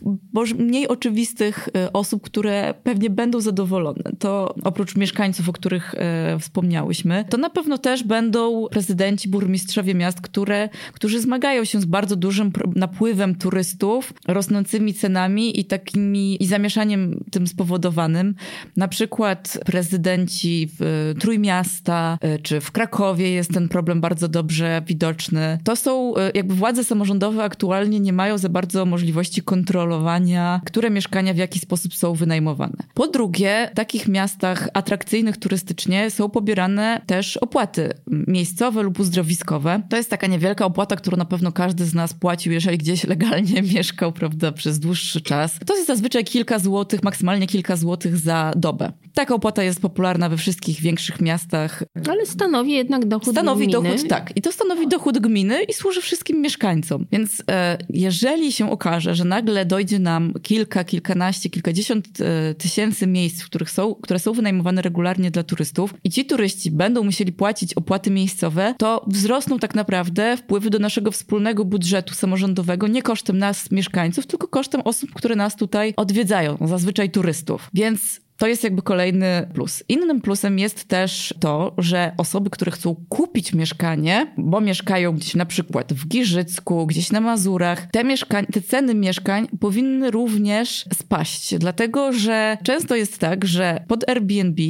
mniej 0.57 0.87
oczywistych 0.87 1.69
osób, 1.93 2.23
które 2.23 2.73
pewnie 2.83 3.09
będą 3.09 3.41
zadowolone, 3.41 4.03
to 4.19 4.55
oprócz 4.63 4.95
mieszkańców, 4.95 5.49
o 5.49 5.53
których 5.53 5.95
wspomniałyśmy, 6.39 7.25
to 7.29 7.37
na 7.37 7.49
pewno 7.49 7.77
też 7.77 8.03
będą 8.03 8.67
prezydenci, 8.71 9.29
burmistrzowie 9.29 9.95
miast, 9.95 10.21
które, 10.21 10.69
którzy 10.93 11.19
zmagają 11.19 11.65
się 11.65 11.81
z 11.81 11.85
bardzo 11.85 12.15
dużym 12.15 12.51
napływem 12.75 13.18
napływem 13.19 13.35
turystów, 13.35 14.13
rosnącymi 14.27 14.93
cenami 14.93 15.59
i 15.59 15.65
takimi 15.65 16.43
i 16.43 16.45
zamieszaniem 16.45 17.23
tym 17.31 17.47
spowodowanym. 17.47 18.35
Na 18.77 18.87
przykład 18.87 19.57
prezydenci 19.65 20.69
w 20.79 21.13
Trójmiasta 21.19 22.17
e, 22.21 22.39
czy 22.39 22.61
w 22.61 22.71
Krakowie 22.71 23.31
jest 23.31 23.53
ten 23.53 23.69
problem 23.69 24.01
bardzo 24.01 24.27
dobrze 24.27 24.81
widoczny. 24.87 25.57
To 25.63 25.75
są 25.75 26.15
e, 26.15 26.31
jakby 26.35 26.53
władze 26.53 26.83
samorządowe 26.83 27.43
aktualnie 27.43 27.99
nie 27.99 28.13
mają 28.13 28.37
za 28.37 28.49
bardzo 28.49 28.85
możliwości 28.85 29.41
kontrolowania, 29.41 30.61
które 30.65 30.89
mieszkania 30.89 31.33
w 31.33 31.37
jaki 31.37 31.59
sposób 31.59 31.95
są 31.95 32.13
wynajmowane. 32.13 32.77
Po 32.93 33.07
drugie, 33.07 33.69
w 33.71 33.75
takich 33.75 34.07
miastach 34.07 34.69
atrakcyjnych 34.73 35.37
turystycznie 35.37 36.11
są 36.11 36.29
pobierane 36.29 37.01
też 37.05 37.37
opłaty 37.37 37.93
miejscowe 38.07 38.83
lub 38.83 38.99
uzdrowiskowe. 38.99 39.81
To 39.89 39.97
jest 39.97 40.09
taka 40.09 40.27
niewielka 40.27 40.65
opłata, 40.65 40.95
którą 40.95 41.17
na 41.17 41.25
pewno 41.25 41.51
każdy 41.51 41.85
z 41.85 41.93
nas 41.93 42.13
płacił, 42.13 42.53
jeżeli 42.53 42.77
gdzieś 42.77 43.08
legalnie 43.09 43.61
mieszkał, 43.73 44.11
prawda, 44.11 44.51
przez 44.51 44.79
dłuższy 44.79 45.21
czas. 45.21 45.59
To 45.65 45.75
jest 45.75 45.87
zazwyczaj 45.87 46.25
kilka 46.25 46.59
złotych, 46.59 47.03
maksymalnie 47.03 47.47
kilka 47.47 47.75
złotych 47.75 48.17
za 48.17 48.51
dobę. 48.55 48.91
Taka 49.19 49.35
opłata 49.35 49.63
jest 49.63 49.81
popularna 49.81 50.29
we 50.29 50.37
wszystkich 50.37 50.81
większych 50.81 51.21
miastach. 51.21 51.83
Ale 52.09 52.25
stanowi 52.25 52.71
jednak 52.71 53.05
dochód 53.05 53.33
stanowi 53.33 53.65
gminy. 53.65 53.71
Stanowi 53.71 53.95
dochód, 53.97 54.09
tak. 54.09 54.37
I 54.37 54.41
to 54.41 54.51
stanowi 54.51 54.87
dochód 54.87 55.19
gminy 55.19 55.63
i 55.63 55.73
służy 55.73 56.01
wszystkim 56.01 56.41
mieszkańcom. 56.41 57.05
Więc 57.11 57.43
e, 57.51 57.77
jeżeli 57.89 58.51
się 58.51 58.71
okaże, 58.71 59.15
że 59.15 59.25
nagle 59.25 59.65
dojdzie 59.65 59.99
nam 59.99 60.33
kilka, 60.41 60.83
kilkanaście, 60.83 61.49
kilkadziesiąt 61.49 62.07
e, 62.21 62.53
tysięcy 62.53 63.07
miejsc, 63.07 63.41
w 63.41 63.45
których 63.45 63.71
są, 63.71 63.95
które 63.95 64.19
są 64.19 64.33
wynajmowane 64.33 64.81
regularnie 64.81 65.31
dla 65.31 65.43
turystów 65.43 65.93
i 66.03 66.09
ci 66.09 66.25
turyści 66.25 66.71
będą 66.71 67.03
musieli 67.03 67.31
płacić 67.31 67.73
opłaty 67.73 68.11
miejscowe, 68.11 68.75
to 68.77 69.05
wzrosną 69.07 69.59
tak 69.59 69.75
naprawdę 69.75 70.37
wpływy 70.37 70.69
do 70.69 70.79
naszego 70.79 71.11
wspólnego 71.11 71.65
budżetu 71.65 72.13
samorządowego 72.13 72.87
nie 72.87 73.01
kosztem 73.01 73.37
nas, 73.37 73.71
mieszkańców, 73.71 74.27
tylko 74.27 74.47
kosztem 74.47 74.81
osób, 74.85 75.13
które 75.13 75.35
nas 75.35 75.55
tutaj 75.55 75.93
odwiedzają, 75.97 76.57
zazwyczaj 76.65 77.11
turystów. 77.11 77.69
Więc 77.73 78.28
to 78.39 78.47
jest 78.47 78.63
jakby 78.63 78.81
kolejny 78.81 79.47
plus. 79.53 79.83
Innym 79.89 80.21
plusem 80.21 80.59
jest 80.59 80.83
też 80.83 81.33
to, 81.39 81.73
że 81.77 82.11
osoby, 82.17 82.49
które 82.49 82.71
chcą 82.71 82.95
kupić 83.09 83.53
mieszkanie, 83.53 84.33
bo 84.37 84.61
mieszkają 84.61 85.15
gdzieś 85.15 85.35
na 85.35 85.45
przykład 85.45 85.93
w 85.93 86.07
Giżycku, 86.07 86.87
gdzieś 86.87 87.11
na 87.11 87.21
Mazurach, 87.21 87.87
te, 87.91 88.03
mieszkań, 88.03 88.45
te 88.45 88.61
ceny 88.61 88.95
mieszkań 88.95 89.47
powinny 89.59 90.11
również 90.11 90.85
spaść, 90.93 91.55
dlatego 91.57 92.13
że 92.13 92.57
często 92.63 92.95
jest 92.95 93.17
tak, 93.17 93.45
że 93.45 93.83
pod 93.87 94.09
Airbnb 94.09 94.61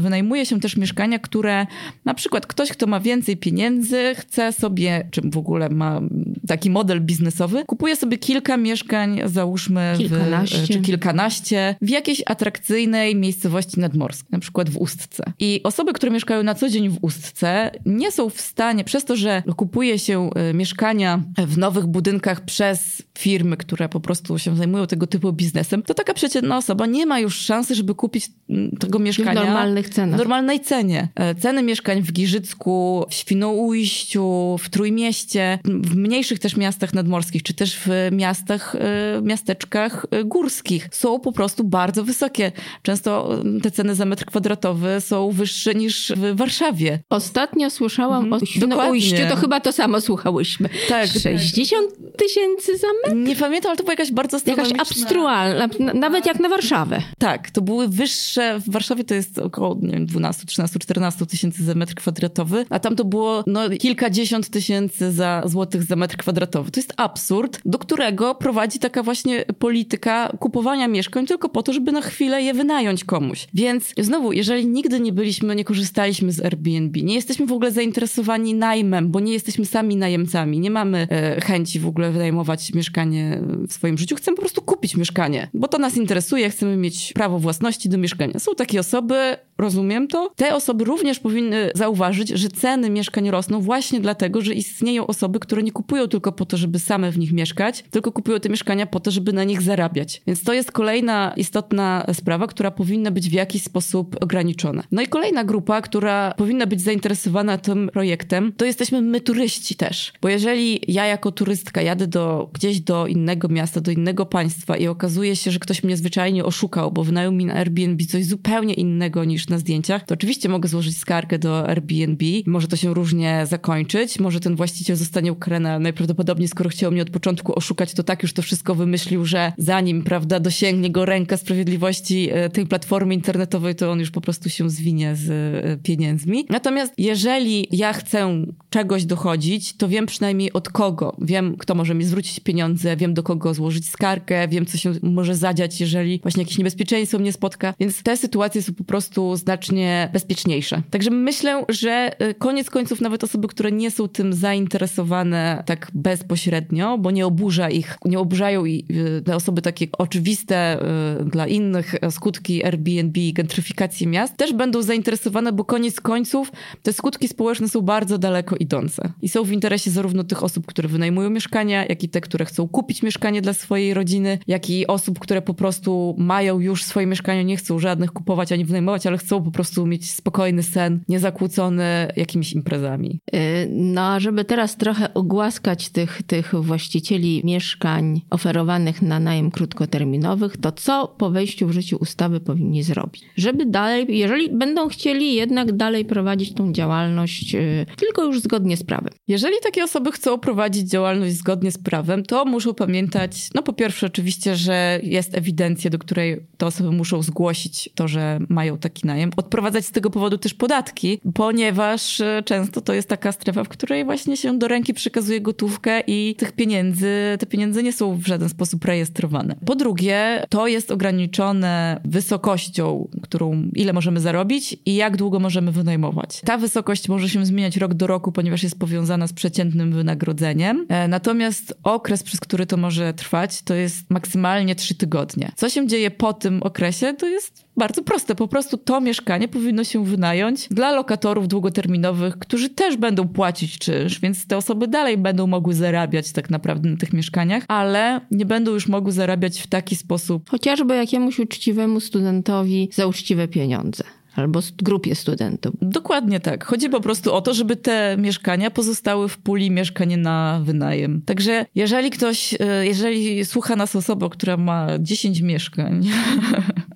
wynajmuje 0.00 0.46
się 0.46 0.60
też 0.60 0.76
mieszkania, 0.76 1.18
które 1.18 1.66
na 2.04 2.14
przykład 2.14 2.46
ktoś, 2.46 2.72
kto 2.72 2.86
ma 2.86 3.00
więcej 3.00 3.36
pieniędzy, 3.36 4.14
chce 4.16 4.52
sobie, 4.52 5.08
czy 5.10 5.20
w 5.24 5.38
ogóle 5.38 5.68
ma 5.68 6.00
taki 6.48 6.70
model 6.70 7.00
biznesowy, 7.00 7.64
kupuje 7.66 7.96
sobie 7.96 8.18
kilka 8.18 8.56
mieszkań, 8.56 9.20
załóżmy, 9.24 9.94
kilkanaście. 9.98 10.58
W, 10.58 10.68
czy 10.68 10.80
kilkanaście, 10.80 11.76
w 11.82 11.88
jakiejś 11.88 12.22
atrakcyjnej 12.26 12.87
atrakcyjnej 12.88 13.16
miejscowości 13.16 13.80
nadmorskiej, 13.80 14.28
na 14.30 14.38
przykład 14.38 14.70
w 14.70 14.76
Ustce. 14.76 15.32
I 15.38 15.60
osoby, 15.64 15.92
które 15.92 16.12
mieszkają 16.12 16.42
na 16.42 16.54
co 16.54 16.68
dzień 16.68 16.88
w 16.88 16.98
Ustce, 17.02 17.70
nie 17.86 18.12
są 18.12 18.30
w 18.30 18.40
stanie, 18.40 18.84
przez 18.84 19.04
to, 19.04 19.16
że 19.16 19.42
kupuje 19.56 19.98
się 19.98 20.30
e, 20.34 20.54
mieszkania 20.54 21.22
w 21.38 21.58
nowych 21.58 21.86
budynkach 21.86 22.44
przez 22.44 23.02
firmy, 23.18 23.56
które 23.56 23.88
po 23.88 24.00
prostu 24.00 24.38
się 24.38 24.56
zajmują 24.56 24.86
tego 24.86 25.06
typu 25.06 25.32
biznesem, 25.32 25.82
to 25.82 25.94
taka 25.94 26.14
przeciętna 26.14 26.56
osoba 26.56 26.86
nie 26.86 27.06
ma 27.06 27.20
już 27.20 27.36
szansy, 27.36 27.74
żeby 27.74 27.94
kupić 27.94 28.30
mm, 28.50 28.70
tego 28.70 28.98
mieszkania 28.98 29.42
w 29.42 29.44
normalnych 29.44 29.88
cenach. 29.88 30.16
W 30.16 30.18
normalnej 30.18 30.60
cenie. 30.60 31.08
E, 31.14 31.34
ceny 31.34 31.62
mieszkań 31.62 32.02
w 32.02 32.12
Giżycku, 32.12 33.04
w 33.10 33.14
Świnoujściu, 33.14 34.56
w 34.58 34.68
Trójmieście, 34.68 35.58
w 35.64 35.96
mniejszych 35.96 36.38
też 36.38 36.56
miastach 36.56 36.94
nadmorskich, 36.94 37.42
czy 37.42 37.54
też 37.54 37.76
w 37.76 37.88
miastach, 38.12 38.74
e, 38.74 39.22
miasteczkach 39.22 40.06
górskich 40.24 40.88
są 40.92 41.20
po 41.20 41.32
prostu 41.32 41.64
bardzo 41.64 42.04
wysokie. 42.04 42.52
Często 42.82 43.34
mm, 43.34 43.60
te 43.60 43.70
ceny 43.70 43.94
za 43.94 44.04
metr 44.04 44.24
kwadratowy 44.24 45.00
są 45.00 45.30
wyższe 45.30 45.74
niż 45.74 46.12
w 46.16 46.36
Warszawie. 46.36 46.98
Ostatnio 47.10 47.70
słyszałam 47.70 48.24
mhm. 48.24 48.42
o 48.42 48.46
Świnoujściu, 48.46 49.22
to 49.30 49.36
chyba 49.36 49.60
to 49.60 49.72
samo 49.72 50.00
słuchałyśmy. 50.00 50.68
Tak. 50.88 51.08
60 51.10 51.90
tysięcy 52.16 52.78
za 52.78 52.86
metr? 53.04 53.16
Nie 53.16 53.36
pamiętam, 53.36 53.70
ale 53.70 53.76
to 53.76 53.82
była 53.82 53.92
jakaś 53.92 54.12
bardzo. 54.12 54.38
Jakaś 54.46 54.72
abstrualna, 54.78 55.68
nawet 55.94 56.26
jak 56.26 56.40
na 56.40 56.48
Warszawę. 56.48 57.02
Tak, 57.18 57.50
to 57.50 57.62
były 57.62 57.88
wyższe, 57.88 58.60
w 58.60 58.70
Warszawie 58.70 59.04
to 59.04 59.14
jest 59.14 59.38
około 59.38 59.76
nie 59.82 59.92
wiem, 59.92 60.06
12, 60.06 60.46
13, 60.46 60.78
14 60.78 61.26
tysięcy 61.26 61.64
za 61.64 61.74
metr 61.74 61.94
kwadratowy, 61.94 62.66
a 62.70 62.78
tam 62.78 62.96
to 62.96 63.04
było 63.04 63.44
no, 63.46 63.68
kilkadziesiąt 63.70 64.50
tysięcy 64.50 65.12
za, 65.12 65.42
złotych 65.46 65.82
za 65.82 65.96
metr 65.96 66.16
kwadratowy. 66.16 66.70
To 66.70 66.80
jest 66.80 66.92
absurd, 66.96 67.60
do 67.64 67.78
którego 67.78 68.34
prowadzi 68.34 68.78
taka 68.78 69.02
właśnie 69.02 69.44
polityka 69.58 70.32
kupowania 70.38 70.88
mieszkań 70.88 71.26
tylko 71.26 71.48
po 71.48 71.62
to, 71.62 71.72
żeby 71.72 71.92
na 71.92 72.00
chwilę 72.00 72.42
je 72.42 72.54
wynająć 72.54 72.67
komuś. 73.06 73.48
Więc 73.54 73.94
znowu, 73.98 74.32
jeżeli 74.32 74.66
nigdy 74.66 75.00
nie 75.00 75.12
byliśmy, 75.12 75.56
nie 75.56 75.64
korzystaliśmy 75.64 76.32
z 76.32 76.40
Airbnb, 76.40 77.00
nie 77.02 77.14
jesteśmy 77.14 77.46
w 77.46 77.52
ogóle 77.52 77.72
zainteresowani 77.72 78.54
najmem, 78.54 79.10
bo 79.10 79.20
nie 79.20 79.32
jesteśmy 79.32 79.66
sami 79.66 79.96
najemcami, 79.96 80.60
nie 80.60 80.70
mamy 80.70 81.06
e, 81.10 81.40
chęci 81.40 81.80
w 81.80 81.86
ogóle 81.86 82.10
wynajmować 82.10 82.74
mieszkanie 82.74 83.42
w 83.68 83.72
swoim 83.72 83.98
życiu, 83.98 84.16
chcemy 84.16 84.36
po 84.36 84.42
prostu 84.42 84.62
kupić 84.62 84.96
mieszkanie, 84.96 85.48
bo 85.54 85.68
to 85.68 85.78
nas 85.78 85.96
interesuje, 85.96 86.50
chcemy 86.50 86.76
mieć 86.76 87.12
prawo 87.12 87.38
własności 87.38 87.88
do 87.88 87.98
mieszkania. 87.98 88.38
Są 88.38 88.54
takie 88.54 88.80
osoby, 88.80 89.36
rozumiem 89.58 90.08
to, 90.08 90.32
te 90.36 90.54
osoby 90.54 90.84
również 90.84 91.18
powinny 91.20 91.70
zauważyć, 91.74 92.28
że 92.28 92.48
ceny 92.48 92.90
mieszkań 92.90 93.30
rosną 93.30 93.60
właśnie 93.60 94.00
dlatego, 94.00 94.40
że 94.40 94.54
istnieją 94.54 95.06
osoby, 95.06 95.38
które 95.38 95.62
nie 95.62 95.72
kupują 95.72 96.08
tylko 96.08 96.32
po 96.32 96.46
to, 96.46 96.56
żeby 96.56 96.78
same 96.78 97.12
w 97.12 97.18
nich 97.18 97.32
mieszkać, 97.32 97.84
tylko 97.90 98.12
kupują 98.12 98.40
te 98.40 98.48
mieszkania 98.48 98.86
po 98.86 99.00
to, 99.00 99.10
żeby 99.10 99.32
na 99.32 99.44
nich 99.44 99.62
zarabiać. 99.62 100.22
Więc 100.26 100.42
to 100.42 100.52
jest 100.52 100.72
kolejna 100.72 101.32
istotna 101.36 102.06
sprawa, 102.12 102.46
która 102.46 102.70
powinna 102.70 103.10
być 103.10 103.28
w 103.28 103.32
jakiś 103.32 103.62
sposób 103.62 104.16
ograniczona. 104.20 104.82
No 104.92 105.02
i 105.02 105.06
kolejna 105.06 105.44
grupa, 105.44 105.80
która 105.80 106.34
powinna 106.36 106.66
być 106.66 106.80
zainteresowana 106.80 107.58
tym 107.58 107.90
projektem, 107.92 108.52
to 108.56 108.64
jesteśmy 108.64 109.02
my 109.02 109.20
turyści 109.20 109.76
też. 109.76 110.12
Bo 110.22 110.28
jeżeli 110.28 110.80
ja 110.88 111.06
jako 111.06 111.32
turystka 111.32 111.82
jadę 111.82 112.06
do, 112.06 112.50
gdzieś 112.52 112.80
do 112.80 113.06
innego 113.06 113.48
miasta, 113.48 113.80
do 113.80 113.90
innego 113.90 114.26
państwa 114.26 114.76
i 114.76 114.86
okazuje 114.86 115.36
się, 115.36 115.50
że 115.50 115.58
ktoś 115.58 115.82
mnie 115.82 115.96
zwyczajnie 115.96 116.44
oszukał, 116.44 116.92
bo 116.92 117.04
wynajął 117.04 117.32
mi 117.32 117.44
na 117.44 117.54
Airbnb 117.54 118.04
coś 118.04 118.26
zupełnie 118.26 118.74
innego 118.74 119.24
niż 119.24 119.47
na 119.48 119.58
zdjęciach, 119.58 120.04
to 120.04 120.14
oczywiście 120.14 120.48
mogę 120.48 120.68
złożyć 120.68 120.98
skargę 120.98 121.38
do 121.38 121.68
Airbnb. 121.68 122.24
Może 122.46 122.68
to 122.68 122.76
się 122.76 122.94
różnie 122.94 123.46
zakończyć, 123.46 124.18
może 124.18 124.40
ten 124.40 124.56
właściciel 124.56 124.96
zostanie 124.96 125.32
ukarany, 125.32 125.70
ale 125.70 125.78
najprawdopodobniej 125.78 126.48
skoro 126.48 126.70
chciał 126.70 126.92
mnie 126.92 127.02
od 127.02 127.10
początku 127.10 127.58
oszukać, 127.58 127.94
to 127.94 128.02
tak 128.02 128.22
już 128.22 128.32
to 128.32 128.42
wszystko 128.42 128.74
wymyślił, 128.74 129.24
że 129.24 129.52
zanim, 129.58 130.02
prawda, 130.02 130.40
dosięgnie 130.40 130.90
go 130.90 131.04
ręka 131.04 131.36
sprawiedliwości 131.36 132.28
e, 132.32 132.50
tej 132.50 132.66
platformy 132.66 133.14
internetowej, 133.14 133.74
to 133.74 133.90
on 133.90 134.00
już 134.00 134.10
po 134.10 134.20
prostu 134.20 134.50
się 134.50 134.70
zwinie 134.70 135.16
z 135.16 135.30
e, 135.30 135.76
pieniędzmi. 135.76 136.46
Natomiast 136.48 136.92
jeżeli 136.98 137.68
ja 137.70 137.92
chcę 137.92 138.44
czegoś 138.70 139.04
dochodzić, 139.04 139.76
to 139.76 139.88
wiem 139.88 140.06
przynajmniej 140.06 140.52
od 140.52 140.68
kogo. 140.68 141.16
Wiem, 141.20 141.56
kto 141.56 141.74
może 141.74 141.94
mi 141.94 142.04
zwrócić 142.04 142.40
pieniądze, 142.40 142.96
wiem 142.96 143.14
do 143.14 143.22
kogo 143.22 143.54
złożyć 143.54 143.88
skargę, 143.88 144.48
wiem, 144.48 144.66
co 144.66 144.78
się 144.78 144.92
może 145.02 145.34
zadziać, 145.34 145.80
jeżeli 145.80 146.20
właśnie 146.22 146.42
jakieś 146.42 146.58
niebezpieczeństwo 146.58 147.18
mnie 147.18 147.32
spotka. 147.32 147.74
Więc 147.80 148.02
te 148.02 148.16
sytuacje 148.16 148.62
są 148.62 148.74
po 148.74 148.84
prostu 148.84 149.36
znacznie 149.38 150.10
bezpieczniejsze. 150.12 150.82
Także 150.90 151.10
myślę, 151.10 151.64
że 151.68 152.10
e, 152.18 152.34
koniec 152.34 152.70
końców 152.70 153.00
nawet 153.00 153.24
osoby, 153.24 153.48
które 153.48 153.72
nie 153.72 153.90
są 153.90 154.08
tym 154.08 154.32
zainteresowane 154.32 155.62
tak 155.66 155.90
bezpośrednio, 155.94 156.98
bo 156.98 157.10
nie 157.10 157.26
oburza 157.26 157.70
ich, 157.70 157.96
nie 158.04 158.18
oburzają 158.18 158.64
i 158.64 158.84
e, 159.18 159.20
te 159.22 159.36
osoby 159.36 159.62
takie 159.62 159.86
oczywiste 159.98 160.56
e, 160.56 161.24
dla 161.24 161.46
innych 161.46 161.94
skutki 162.10 162.64
Airbnb, 162.64 163.20
gentryfikacji 163.32 164.06
miast, 164.06 164.36
też 164.36 164.52
będą 164.52 164.82
zainteresowane, 164.82 165.52
bo 165.52 165.64
koniec 165.64 166.00
końców 166.00 166.52
te 166.82 166.92
skutki 166.92 167.28
społeczne 167.28 167.68
są 167.68 167.80
bardzo 167.80 168.18
daleko 168.18 168.56
idące 168.56 169.12
i 169.22 169.28
są 169.28 169.44
w 169.44 169.52
interesie 169.52 169.90
zarówno 169.90 170.24
tych 170.24 170.42
osób, 170.42 170.66
które 170.66 170.88
wynajmują 170.88 171.30
mieszkania, 171.30 171.86
jak 171.86 172.02
i 172.04 172.08
te, 172.08 172.20
które 172.20 172.44
chcą 172.44 172.68
kupić 172.68 173.02
mieszkanie 173.02 173.42
dla 173.42 173.52
swojej 173.52 173.94
rodziny, 173.94 174.38
jak 174.46 174.70
i 174.70 174.86
osób, 174.86 175.18
które 175.18 175.42
po 175.42 175.54
prostu 175.54 176.14
mają 176.18 176.60
już 176.60 176.84
swoje 176.84 177.06
mieszkania, 177.06 177.42
nie 177.42 177.56
chcą 177.56 177.78
żadnych 177.78 178.12
kupować 178.12 178.52
ani 178.52 178.64
wynajmować, 178.64 179.06
ale 179.06 179.18
chcą 179.18 179.27
po 179.36 179.50
prostu 179.50 179.86
mieć 179.86 180.10
spokojny 180.10 180.62
sen, 180.62 181.00
niezakłócony 181.08 182.12
jakimiś 182.16 182.52
imprezami. 182.52 183.20
Y, 183.34 183.38
no 183.70 184.00
a 184.00 184.20
żeby 184.20 184.44
teraz 184.44 184.76
trochę 184.76 185.14
ogłaskać 185.14 185.88
tych, 185.88 186.22
tych 186.22 186.54
właścicieli 186.54 187.42
mieszkań 187.44 188.20
oferowanych 188.30 189.02
na 189.02 189.20
najem 189.20 189.50
krótkoterminowych, 189.50 190.56
to 190.56 190.72
co 190.72 191.14
po 191.18 191.30
wejściu 191.30 191.66
w 191.66 191.72
życie 191.72 191.96
ustawy 191.96 192.40
powinni 192.40 192.82
zrobić? 192.82 193.22
Żeby 193.36 193.66
dalej, 193.66 194.06
jeżeli 194.08 194.50
będą 194.50 194.88
chcieli 194.88 195.34
jednak 195.34 195.72
dalej 195.72 196.04
prowadzić 196.04 196.52
tą 196.52 196.72
działalność, 196.72 197.54
y, 197.54 197.86
tylko 197.96 198.24
już 198.24 198.40
zgodnie 198.40 198.76
z 198.76 198.82
prawem. 198.82 199.12
Jeżeli 199.28 199.54
takie 199.62 199.84
osoby 199.84 200.12
chcą 200.12 200.38
prowadzić 200.38 200.90
działalność 200.90 201.34
zgodnie 201.34 201.72
z 201.72 201.78
prawem, 201.78 202.22
to 202.22 202.44
muszą 202.44 202.74
pamiętać, 202.74 203.48
no 203.54 203.62
po 203.62 203.72
pierwsze 203.72 204.06
oczywiście, 204.06 204.56
że 204.56 205.00
jest 205.02 205.36
ewidencja, 205.36 205.90
do 205.90 205.98
której 205.98 206.46
te 206.56 206.66
osoby 206.66 206.92
muszą 206.92 207.22
zgłosić 207.22 207.90
to, 207.94 208.08
że 208.08 208.38
mają 208.48 208.78
taki 208.78 209.06
najem. 209.06 209.17
Odprowadzać 209.36 209.86
z 209.86 209.92
tego 209.92 210.10
powodu 210.10 210.38
też 210.38 210.54
podatki, 210.54 211.20
ponieważ 211.34 212.20
y, 212.20 212.42
często 212.44 212.80
to 212.80 212.92
jest 212.92 213.08
taka 213.08 213.32
strefa, 213.32 213.64
w 213.64 213.68
której 213.68 214.04
właśnie 214.04 214.36
się 214.36 214.58
do 214.58 214.68
ręki 214.68 214.94
przekazuje 214.94 215.40
gotówkę 215.40 216.00
i 216.06 216.34
tych 216.38 216.52
pieniędzy, 216.52 217.36
te 217.38 217.46
pieniądze 217.46 217.82
nie 217.82 217.92
są 217.92 218.16
w 218.16 218.26
żaden 218.26 218.48
sposób 218.48 218.84
rejestrowane. 218.84 219.56
Po 219.66 219.74
drugie, 219.74 220.44
to 220.48 220.66
jest 220.66 220.90
ograniczone 220.90 222.00
wysokością, 222.04 223.08
którą 223.22 223.62
ile 223.74 223.92
możemy 223.92 224.20
zarobić 224.20 224.76
i 224.86 224.94
jak 224.94 225.16
długo 225.16 225.40
możemy 225.40 225.72
wynajmować. 225.72 226.40
Ta 226.40 226.58
wysokość 226.58 227.08
może 227.08 227.28
się 227.28 227.46
zmieniać 227.46 227.76
rok 227.76 227.94
do 227.94 228.06
roku, 228.06 228.32
ponieważ 228.32 228.62
jest 228.62 228.78
powiązana 228.78 229.26
z 229.26 229.32
przeciętnym 229.32 229.92
wynagrodzeniem. 229.92 230.86
E, 230.88 231.08
natomiast 231.08 231.78
okres, 231.82 232.22
przez 232.22 232.40
który 232.40 232.66
to 232.66 232.76
może 232.76 233.14
trwać, 233.14 233.62
to 233.62 233.74
jest 233.74 234.10
maksymalnie 234.10 234.74
trzy 234.74 234.94
tygodnie. 234.94 235.52
Co 235.56 235.68
się 235.68 235.86
dzieje 235.86 236.10
po 236.10 236.32
tym 236.32 236.62
okresie, 236.62 237.14
to 237.14 237.26
jest 237.26 237.67
bardzo 237.78 238.02
proste. 238.02 238.34
Po 238.34 238.48
prostu 238.48 238.76
to 238.76 239.00
mieszkanie 239.00 239.48
powinno 239.48 239.84
się 239.84 240.04
wynająć 240.04 240.68
dla 240.70 240.92
lokatorów 240.92 241.48
długoterminowych, 241.48 242.38
którzy 242.38 242.68
też 242.68 242.96
będą 242.96 243.28
płacić 243.28 243.78
czynsz, 243.78 244.20
więc 244.20 244.46
te 244.46 244.56
osoby 244.56 244.88
dalej 244.88 245.18
będą 245.18 245.46
mogły 245.46 245.74
zarabiać 245.74 246.32
tak 246.32 246.50
naprawdę 246.50 246.88
na 246.88 246.96
tych 246.96 247.12
mieszkaniach, 247.12 247.64
ale 247.68 248.20
nie 248.30 248.46
będą 248.46 248.72
już 248.72 248.88
mogły 248.88 249.12
zarabiać 249.12 249.60
w 249.60 249.66
taki 249.66 249.96
sposób. 249.96 250.50
Chociażby 250.50 250.96
jakiemuś 250.96 251.38
uczciwemu 251.38 252.00
studentowi 252.00 252.88
za 252.92 253.06
uczciwe 253.06 253.48
pieniądze 253.48 254.04
albo 254.38 254.60
grupie 254.82 255.14
studentów. 255.14 255.74
Dokładnie 255.82 256.40
tak. 256.40 256.64
Chodzi 256.64 256.88
po 256.88 257.00
prostu 257.00 257.34
o 257.34 257.40
to, 257.40 257.54
żeby 257.54 257.76
te 257.76 258.16
mieszkania 258.18 258.70
pozostały 258.70 259.28
w 259.28 259.38
puli 259.38 259.70
mieszkanie 259.70 260.16
na 260.16 260.60
wynajem. 260.64 261.22
Także 261.22 261.66
jeżeli 261.74 262.10
ktoś, 262.10 262.54
e, 262.60 262.86
jeżeli 262.86 263.44
słucha 263.44 263.76
nas 263.76 263.96
osoba, 263.96 264.28
która 264.28 264.56
ma 264.56 264.86
10 264.98 265.40
mieszkań, 265.40 266.08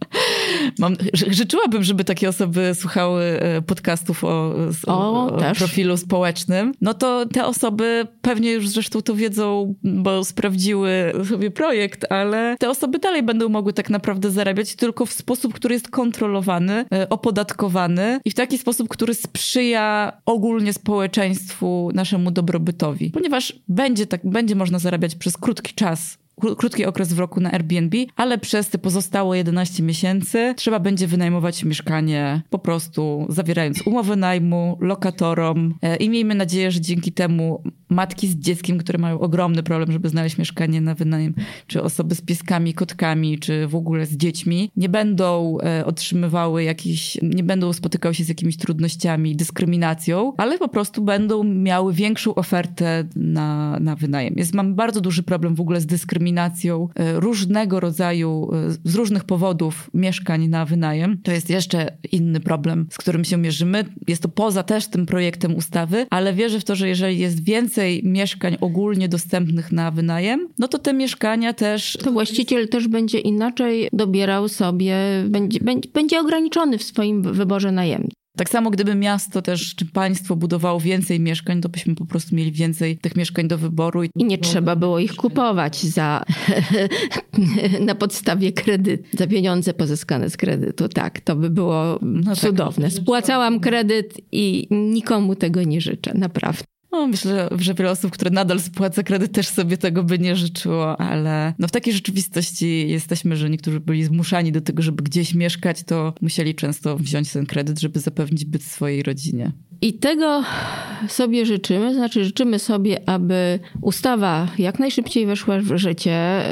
Mam, 0.78 0.96
życzyłabym, 1.14 1.82
żeby 1.82 2.04
takie 2.04 2.28
osoby 2.28 2.74
słuchały 2.74 3.22
e, 3.22 3.62
podcastów 3.62 4.24
o, 4.24 4.54
o, 4.86 5.26
o 5.26 5.54
profilu 5.54 5.96
społecznym. 5.96 6.72
No 6.80 6.94
to 6.94 7.26
te 7.26 7.46
osoby 7.46 8.06
pewnie 8.22 8.52
już 8.52 8.68
zresztą 8.68 9.02
to 9.02 9.14
wiedzą, 9.14 9.74
bo 9.84 10.24
sprawdziły 10.24 11.12
sobie 11.28 11.50
projekt, 11.50 12.12
ale 12.12 12.56
te 12.58 12.70
osoby 12.70 12.98
dalej 12.98 13.22
będą 13.22 13.48
mogły 13.48 13.72
tak 13.72 13.90
naprawdę 13.90 14.30
zarabiać 14.30 14.74
tylko 14.74 15.06
w 15.06 15.12
sposób, 15.12 15.54
który 15.54 15.74
jest 15.74 15.90
kontrolowany, 15.90 16.84
e, 16.92 17.08
opodatkowany 17.08 18.20
i 18.24 18.30
w 18.30 18.34
taki 18.34 18.58
sposób, 18.58 18.88
który 18.88 19.14
sprzyja 19.14 20.12
ogólnie 20.26 20.72
społeczeństwu, 20.72 21.90
naszemu 21.94 22.30
dobrobytowi. 22.30 23.10
Ponieważ 23.10 23.52
będzie 23.68 24.06
tak, 24.06 24.20
będzie 24.24 24.54
można 24.54 24.78
zarabiać 24.78 25.14
przez 25.14 25.36
krótki 25.36 25.74
czas 25.74 26.21
krótki 26.56 26.86
okres 26.86 27.12
w 27.12 27.18
roku 27.18 27.40
na 27.40 27.52
Airbnb, 27.52 27.96
ale 28.16 28.38
przez 28.38 28.68
te 28.68 28.78
pozostałe 28.78 29.36
11 29.36 29.82
miesięcy 29.82 30.54
trzeba 30.56 30.80
będzie 30.80 31.06
wynajmować 31.06 31.64
mieszkanie 31.64 32.42
po 32.50 32.58
prostu 32.58 33.26
zawierając 33.28 33.86
umowę 33.86 34.16
najmu 34.16 34.78
lokatorom 34.80 35.74
e, 35.82 35.96
i 35.96 36.10
miejmy 36.10 36.34
nadzieję, 36.34 36.70
że 36.70 36.80
dzięki 36.80 37.12
temu 37.12 37.62
matki 37.92 38.28
z 38.28 38.36
dzieckiem, 38.36 38.78
które 38.78 38.98
mają 38.98 39.20
ogromny 39.20 39.62
problem, 39.62 39.92
żeby 39.92 40.08
znaleźć 40.08 40.38
mieszkanie 40.38 40.80
na 40.80 40.94
wynajem, 40.94 41.34
czy 41.66 41.82
osoby 41.82 42.14
z 42.14 42.20
pieskami, 42.20 42.74
kotkami, 42.74 43.38
czy 43.38 43.66
w 43.66 43.74
ogóle 43.74 44.06
z 44.06 44.16
dziećmi, 44.16 44.70
nie 44.76 44.88
będą 44.88 45.58
e, 45.58 45.86
otrzymywały 45.86 46.64
jakichś, 46.64 47.18
nie 47.22 47.42
będą 47.42 47.72
spotykały 47.72 48.14
się 48.14 48.24
z 48.24 48.28
jakimiś 48.28 48.56
trudnościami, 48.56 49.36
dyskryminacją, 49.36 50.32
ale 50.36 50.58
po 50.58 50.68
prostu 50.68 51.02
będą 51.02 51.44
miały 51.44 51.92
większą 51.92 52.34
ofertę 52.34 53.04
na, 53.16 53.78
na 53.80 53.96
wynajem. 53.96 54.34
Jest, 54.36 54.54
mam 54.54 54.74
bardzo 54.74 55.00
duży 55.00 55.22
problem 55.22 55.54
w 55.54 55.60
ogóle 55.60 55.80
z 55.80 55.86
dyskryminacją 55.86 56.88
e, 56.94 57.20
różnego 57.20 57.80
rodzaju, 57.80 58.50
e, 58.52 58.70
z 58.84 58.94
różnych 58.94 59.24
powodów 59.24 59.90
mieszkań 59.94 60.48
na 60.48 60.64
wynajem. 60.64 61.18
To 61.22 61.32
jest 61.32 61.50
jeszcze 61.50 61.96
inny 62.12 62.40
problem, 62.40 62.86
z 62.90 62.98
którym 62.98 63.24
się 63.24 63.36
mierzymy. 63.36 63.84
Jest 64.08 64.22
to 64.22 64.28
poza 64.28 64.62
też 64.62 64.88
tym 64.88 65.06
projektem 65.06 65.54
ustawy, 65.56 66.06
ale 66.10 66.32
wierzę 66.32 66.60
w 66.60 66.64
to, 66.64 66.74
że 66.74 66.88
jeżeli 66.88 67.18
jest 67.18 67.44
więcej 67.44 67.81
więcej 67.82 68.02
mieszkań 68.04 68.56
ogólnie 68.60 69.08
dostępnych 69.08 69.72
na 69.72 69.90
wynajem, 69.90 70.48
no 70.58 70.68
to 70.68 70.78
te 70.78 70.92
mieszkania 70.92 71.52
też. 71.52 71.98
To 72.04 72.12
właściciel 72.12 72.68
też 72.68 72.88
będzie 72.88 73.18
inaczej 73.18 73.88
dobierał 73.92 74.48
sobie, 74.48 74.96
będzie, 75.26 75.60
będzie, 75.60 75.88
będzie 75.94 76.20
ograniczony 76.20 76.78
w 76.78 76.82
swoim 76.82 77.22
wyborze 77.22 77.72
najemcy. 77.72 78.12
Tak 78.36 78.48
samo 78.48 78.70
gdyby 78.70 78.94
miasto 78.94 79.42
też, 79.42 79.74
czy 79.74 79.86
państwo 79.86 80.36
budowało 80.36 80.80
więcej 80.80 81.20
mieszkań, 81.20 81.60
to 81.60 81.68
byśmy 81.68 81.94
po 81.94 82.06
prostu 82.06 82.36
mieli 82.36 82.52
więcej 82.52 82.98
tych 82.98 83.16
mieszkań 83.16 83.48
do 83.48 83.58
wyboru. 83.58 84.04
I, 84.04 84.10
I 84.16 84.24
nie 84.24 84.38
trzeba 84.38 84.76
było 84.76 84.98
ich 84.98 85.14
kupować 85.14 85.76
za, 85.82 86.24
na 87.88 87.94
podstawie 87.94 88.52
kredytu, 88.52 89.04
za 89.18 89.26
pieniądze 89.26 89.74
pozyskane 89.74 90.30
z 90.30 90.36
kredytu. 90.36 90.88
Tak, 90.88 91.20
to 91.20 91.36
by 91.36 91.50
było 91.50 91.98
no 92.02 92.34
tak. 92.34 92.44
cudowne. 92.44 92.90
Spłacałam 92.90 93.60
kredyt 93.60 94.14
i 94.32 94.66
nikomu 94.70 95.34
tego 95.34 95.62
nie 95.62 95.80
życzę, 95.80 96.14
naprawdę. 96.14 96.71
No, 96.92 97.06
myślę, 97.06 97.48
że 97.58 97.74
wiele 97.74 97.90
osób, 97.90 98.10
które 98.10 98.30
nadal 98.30 98.60
spłaca 98.60 99.02
kredyt, 99.02 99.32
też 99.32 99.48
sobie 99.48 99.76
tego 99.76 100.02
by 100.02 100.18
nie 100.18 100.36
życzyło, 100.36 101.00
ale 101.00 101.54
no 101.58 101.68
w 101.68 101.70
takiej 101.70 101.92
rzeczywistości 101.92 102.88
jesteśmy, 102.88 103.36
że 103.36 103.50
niektórzy 103.50 103.80
byli 103.80 104.04
zmuszani 104.04 104.52
do 104.52 104.60
tego, 104.60 104.82
żeby 104.82 105.02
gdzieś 105.02 105.34
mieszkać, 105.34 105.82
to 105.82 106.14
musieli 106.20 106.54
często 106.54 106.96
wziąć 106.96 107.32
ten 107.32 107.46
kredyt, 107.46 107.80
żeby 107.80 108.00
zapewnić 108.00 108.44
byt 108.44 108.62
swojej 108.62 109.02
rodzinie. 109.02 109.52
I 109.80 109.92
tego 109.92 110.42
sobie 111.08 111.46
życzymy, 111.46 111.94
znaczy 111.94 112.24
życzymy 112.24 112.58
sobie, 112.58 113.08
aby 113.08 113.58
ustawa 113.80 114.48
jak 114.58 114.78
najszybciej 114.78 115.26
weszła 115.26 115.58
w 115.58 115.76
życie, 115.76 116.42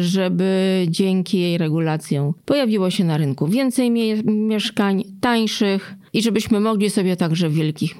żeby 0.00 0.86
dzięki 0.88 1.40
jej 1.40 1.58
regulacjom 1.58 2.34
pojawiło 2.44 2.90
się 2.90 3.04
na 3.04 3.16
rynku 3.16 3.46
więcej 3.46 3.90
mie 3.90 4.22
mieszkań 4.22 5.04
tańszych 5.20 5.94
i 6.12 6.22
żebyśmy 6.22 6.60
mogli 6.60 6.90
sobie 6.90 7.16
także 7.16 7.48
w 7.48 7.54
wielkich 7.54 7.96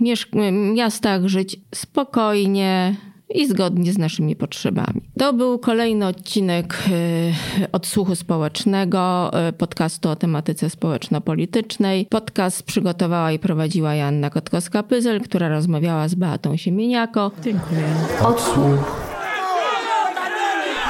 miastach 0.74 1.26
żyć 1.26 1.60
spokojnie, 1.74 2.96
i 3.34 3.48
zgodnie 3.48 3.92
z 3.92 3.98
naszymi 3.98 4.36
potrzebami. 4.36 5.00
To 5.18 5.32
był 5.32 5.58
kolejny 5.58 6.06
odcinek 6.06 6.74
e, 6.74 7.68
odsłuchu 7.72 8.14
społecznego, 8.16 9.30
e, 9.32 9.52
podcastu 9.52 10.08
o 10.08 10.16
tematyce 10.16 10.70
społeczno-politycznej. 10.70 12.06
Podcast 12.06 12.62
przygotowała 12.62 13.32
i 13.32 13.38
prowadziła 13.38 13.94
Janna 13.94 14.30
Kotkowska-Pyzel, 14.30 15.20
która 15.20 15.48
rozmawiała 15.48 16.08
z 16.08 16.14
Beatą 16.14 16.56
Siemieniako. 16.56 17.30
Dziękuję. 17.44 17.84
Odsłuch 18.22 19.10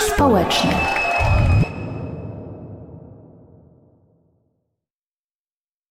społeczny. 0.01 1.00